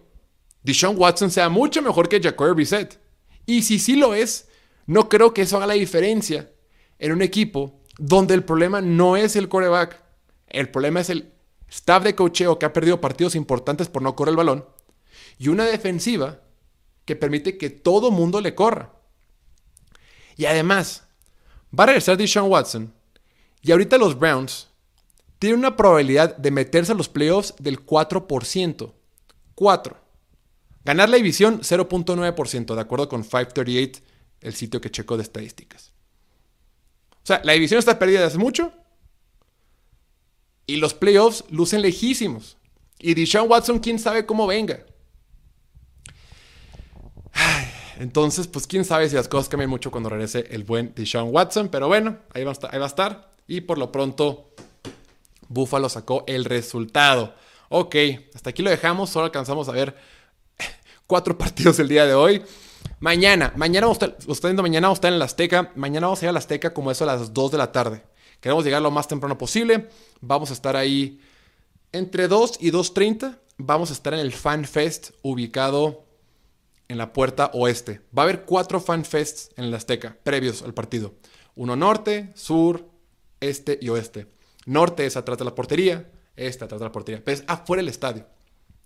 Deshaun 0.62 0.96
Watson 0.98 1.30
sea 1.30 1.48
mucho 1.48 1.82
mejor 1.82 2.08
que 2.08 2.20
Jacoby 2.20 2.54
Brissett. 2.54 2.98
Y 3.46 3.62
si 3.62 3.78
sí 3.78 3.96
lo 3.96 4.14
es, 4.14 4.48
no 4.86 5.08
creo 5.08 5.32
que 5.32 5.42
eso 5.42 5.56
haga 5.56 5.66
la 5.66 5.74
diferencia 5.74 6.50
en 6.98 7.12
un 7.12 7.22
equipo 7.22 7.80
donde 7.98 8.34
el 8.34 8.44
problema 8.44 8.80
no 8.80 9.16
es 9.16 9.36
el 9.36 9.48
coreback. 9.48 10.02
El 10.48 10.70
problema 10.70 11.00
es 11.00 11.10
el 11.10 11.32
staff 11.68 12.04
de 12.04 12.14
cocheo 12.14 12.58
que 12.58 12.66
ha 12.66 12.72
perdido 12.72 13.00
partidos 13.00 13.34
importantes 13.34 13.88
por 13.88 14.02
no 14.02 14.14
correr 14.14 14.32
el 14.32 14.36
balón. 14.36 14.66
Y 15.38 15.48
una 15.48 15.64
defensiva 15.64 16.40
que 17.04 17.16
permite 17.16 17.58
que 17.58 17.70
todo 17.70 18.10
mundo 18.10 18.40
le 18.40 18.54
corra. 18.54 18.92
Y 20.36 20.46
además, 20.46 21.04
va 21.78 21.84
a 21.84 21.88
regresar 21.88 22.16
Deshaun 22.16 22.50
Watson. 22.50 22.92
Y 23.62 23.72
ahorita 23.72 23.98
los 23.98 24.18
Browns 24.18 24.68
tienen 25.38 25.58
una 25.58 25.76
probabilidad 25.76 26.36
de 26.36 26.50
meterse 26.50 26.92
a 26.92 26.94
los 26.94 27.08
playoffs 27.08 27.54
del 27.58 27.84
4%. 27.84 28.92
4. 29.54 29.96
Ganar 30.84 31.08
la 31.08 31.16
división 31.16 31.60
0.9%, 31.60 32.74
de 32.74 32.80
acuerdo 32.80 33.08
con 33.08 33.22
538, 33.22 34.02
el 34.42 34.54
sitio 34.54 34.80
que 34.80 34.90
checo 34.90 35.16
de 35.16 35.22
estadísticas. 35.22 35.92
O 37.22 37.26
sea, 37.26 37.40
la 37.44 37.52
división 37.52 37.78
está 37.78 37.98
perdida 37.98 38.20
desde 38.20 38.32
hace 38.34 38.38
mucho. 38.38 38.72
Y 40.66 40.76
los 40.76 40.94
playoffs 40.94 41.44
lucen 41.50 41.82
lejísimos. 41.82 42.56
Y 42.98 43.14
Deshaun 43.14 43.50
Watson, 43.50 43.78
quién 43.78 43.98
sabe 43.98 44.26
cómo 44.26 44.46
venga. 44.46 44.84
entonces, 47.98 48.46
pues 48.46 48.66
quién 48.66 48.84
sabe 48.84 49.08
si 49.08 49.16
las 49.16 49.28
cosas 49.28 49.48
cambian 49.48 49.70
mucho 49.70 49.90
cuando 49.90 50.08
regrese 50.08 50.46
el 50.50 50.64
buen 50.64 50.94
Deshaun 50.94 51.30
Watson. 51.32 51.68
Pero 51.68 51.88
bueno, 51.88 52.18
ahí 52.34 52.44
va. 52.44 52.52
Ahí 52.70 52.78
va 52.78 52.84
a 52.84 52.88
estar. 52.88 53.32
Y 53.46 53.62
por 53.62 53.78
lo 53.78 53.92
pronto, 53.92 54.54
Buffalo 55.48 55.88
sacó 55.88 56.24
el 56.26 56.44
resultado. 56.44 57.34
Ok, 57.68 57.96
hasta 58.34 58.50
aquí 58.50 58.62
lo 58.62 58.70
dejamos. 58.70 59.10
Solo 59.10 59.26
alcanzamos 59.26 59.68
a 59.68 59.72
ver 59.72 59.96
cuatro 61.06 61.38
partidos 61.38 61.78
el 61.78 61.88
día 61.88 62.06
de 62.06 62.14
hoy. 62.14 62.42
Mañana, 63.00 63.52
mañana 63.56 63.86
vamos 63.86 64.02
a 64.02 64.06
estar, 64.32 64.54
mañana 64.54 64.86
vamos 64.86 64.96
a 64.96 65.00
estar 65.00 65.12
en 65.12 65.18
la 65.18 65.24
Azteca. 65.24 65.72
Mañana 65.74 66.06
vamos 66.06 66.22
a 66.22 66.24
ir 66.24 66.28
a 66.28 66.32
la 66.32 66.38
Azteca 66.38 66.72
como 66.72 66.90
eso 66.90 67.04
a 67.04 67.06
las 67.08 67.34
2 67.34 67.52
de 67.52 67.58
la 67.58 67.72
tarde. 67.72 68.04
Queremos 68.40 68.64
llegar 68.64 68.82
lo 68.82 68.90
más 68.90 69.08
temprano 69.08 69.38
posible. 69.38 69.88
Vamos 70.20 70.50
a 70.50 70.52
estar 70.52 70.76
ahí 70.76 71.20
entre 71.92 72.28
2 72.28 72.58
y 72.60 72.70
2.30. 72.70 73.38
Vamos 73.58 73.90
a 73.90 73.92
estar 73.92 74.14
en 74.14 74.20
el 74.20 74.32
Fan 74.32 74.64
Fest 74.64 75.10
ubicado 75.22 76.04
en 76.88 76.98
la 76.98 77.12
puerta 77.12 77.50
oeste. 77.54 78.00
Va 78.16 78.22
a 78.22 78.24
haber 78.24 78.44
cuatro 78.44 78.80
Fan 78.80 79.04
Fests 79.04 79.50
en 79.56 79.70
la 79.70 79.78
Azteca 79.78 80.16
previos 80.22 80.62
al 80.62 80.74
partido. 80.74 81.14
Uno 81.54 81.76
norte, 81.76 82.32
sur, 82.34 82.88
este 83.40 83.78
y 83.80 83.88
oeste. 83.88 84.26
Norte 84.66 85.06
es 85.06 85.16
atrás 85.16 85.38
de 85.38 85.44
la 85.44 85.54
portería, 85.54 86.10
este 86.36 86.64
atrás 86.64 86.80
de 86.80 86.86
la 86.86 86.92
portería. 86.92 87.22
Pero 87.24 87.38
es 87.38 87.44
afuera 87.46 87.80
del 87.80 87.88
estadio. 87.88 88.26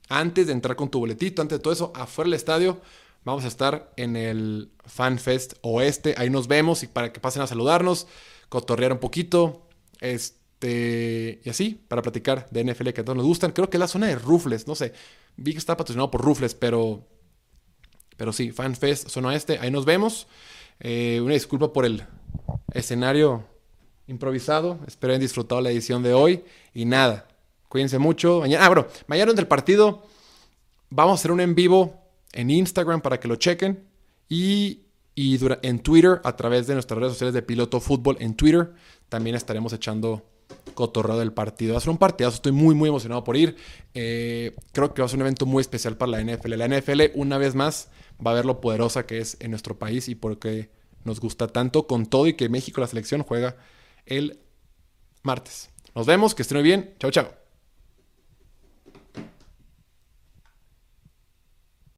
Antes 0.08 0.46
de 0.46 0.52
entrar 0.52 0.76
con 0.76 0.90
tu 0.90 1.00
boletito, 1.00 1.42
antes 1.42 1.58
de 1.58 1.62
todo 1.62 1.72
eso, 1.72 1.92
afuera 1.94 2.26
del 2.26 2.34
estadio, 2.34 2.80
vamos 3.26 3.44
a 3.44 3.48
estar 3.48 3.92
en 3.96 4.14
el 4.14 4.70
Fan 4.84 5.18
Fest 5.18 5.54
Oeste. 5.62 6.14
Ahí 6.16 6.30
nos 6.30 6.46
vemos 6.46 6.84
y 6.84 6.86
para 6.86 7.12
que 7.12 7.18
pasen 7.18 7.42
a 7.42 7.48
saludarnos, 7.48 8.06
cotorrear 8.48 8.92
un 8.92 9.00
poquito. 9.00 9.66
Este, 10.00 11.40
y 11.44 11.50
así, 11.50 11.84
para 11.88 12.02
platicar 12.02 12.46
de 12.52 12.64
NFL 12.64 12.90
que 12.90 13.00
a 13.00 13.04
todos 13.04 13.16
nos 13.16 13.26
gustan. 13.26 13.50
Creo 13.50 13.68
que 13.68 13.78
es 13.78 13.80
la 13.80 13.88
zona 13.88 14.06
de 14.06 14.14
Rufles, 14.14 14.68
no 14.68 14.76
sé. 14.76 14.92
Vi 15.36 15.52
que 15.52 15.58
está 15.58 15.76
patrocinado 15.76 16.10
por 16.10 16.22
Rufles, 16.22 16.54
pero. 16.54 17.04
Pero 18.16 18.32
sí, 18.32 18.52
Fan 18.52 18.76
Fest, 18.76 19.08
zona 19.08 19.28
oeste. 19.28 19.58
Ahí 19.58 19.72
nos 19.72 19.84
vemos. 19.84 20.28
Eh, 20.78 21.20
una 21.20 21.34
disculpa 21.34 21.72
por 21.72 21.84
el 21.84 22.04
escenario 22.72 23.44
improvisado. 24.06 24.78
Espero 24.86 25.10
hayan 25.10 25.20
disfrutado 25.20 25.60
la 25.60 25.72
edición 25.72 26.04
de 26.04 26.14
hoy. 26.14 26.44
Y 26.72 26.84
nada, 26.84 27.26
cuídense 27.68 27.98
mucho. 27.98 28.38
Mañana, 28.38 28.64
ah, 28.64 28.68
bueno, 28.68 28.86
mañana 29.08 29.32
del 29.32 29.48
partido 29.48 30.04
vamos 30.90 31.12
a 31.12 31.14
hacer 31.16 31.32
un 31.32 31.40
en 31.40 31.56
vivo 31.56 32.05
en 32.36 32.50
Instagram 32.50 33.00
para 33.00 33.18
que 33.18 33.28
lo 33.28 33.36
chequen. 33.36 33.84
Y, 34.28 34.82
y 35.14 35.38
en 35.62 35.78
Twitter, 35.80 36.20
a 36.24 36.36
través 36.36 36.66
de 36.66 36.74
nuestras 36.74 36.98
redes 36.98 37.14
sociales 37.14 37.34
de 37.34 37.42
Piloto 37.42 37.80
Fútbol 37.80 38.16
en 38.20 38.34
Twitter, 38.34 38.72
también 39.08 39.36
estaremos 39.36 39.72
echando 39.72 40.24
cotorreo 40.74 41.18
del 41.18 41.32
partido. 41.32 41.72
Va 41.72 41.78
a 41.78 41.80
ser 41.80 41.90
un 41.90 41.98
partidazo, 41.98 42.36
estoy 42.36 42.52
muy, 42.52 42.74
muy 42.74 42.88
emocionado 42.88 43.24
por 43.24 43.36
ir. 43.36 43.56
Eh, 43.94 44.54
creo 44.72 44.94
que 44.94 45.02
va 45.02 45.06
a 45.06 45.08
ser 45.08 45.18
un 45.18 45.22
evento 45.22 45.46
muy 45.46 45.60
especial 45.60 45.96
para 45.96 46.12
la 46.12 46.20
NFL. 46.20 46.54
La 46.54 46.68
NFL, 46.68 47.02
una 47.14 47.38
vez 47.38 47.54
más, 47.54 47.88
va 48.24 48.32
a 48.32 48.34
ver 48.34 48.44
lo 48.44 48.60
poderosa 48.60 49.06
que 49.06 49.18
es 49.18 49.36
en 49.40 49.50
nuestro 49.50 49.78
país 49.78 50.08
y 50.08 50.14
por 50.14 50.38
qué 50.38 50.70
nos 51.04 51.20
gusta 51.20 51.48
tanto, 51.48 51.86
con 51.86 52.06
todo 52.06 52.26
y 52.26 52.34
que 52.34 52.48
México, 52.48 52.80
la 52.80 52.86
selección, 52.86 53.22
juega 53.22 53.56
el 54.06 54.40
martes. 55.22 55.70
Nos 55.94 56.06
vemos, 56.06 56.34
que 56.34 56.42
estén 56.42 56.58
muy 56.58 56.64
bien. 56.64 56.94
Chao, 56.98 57.10
chao. 57.10 57.45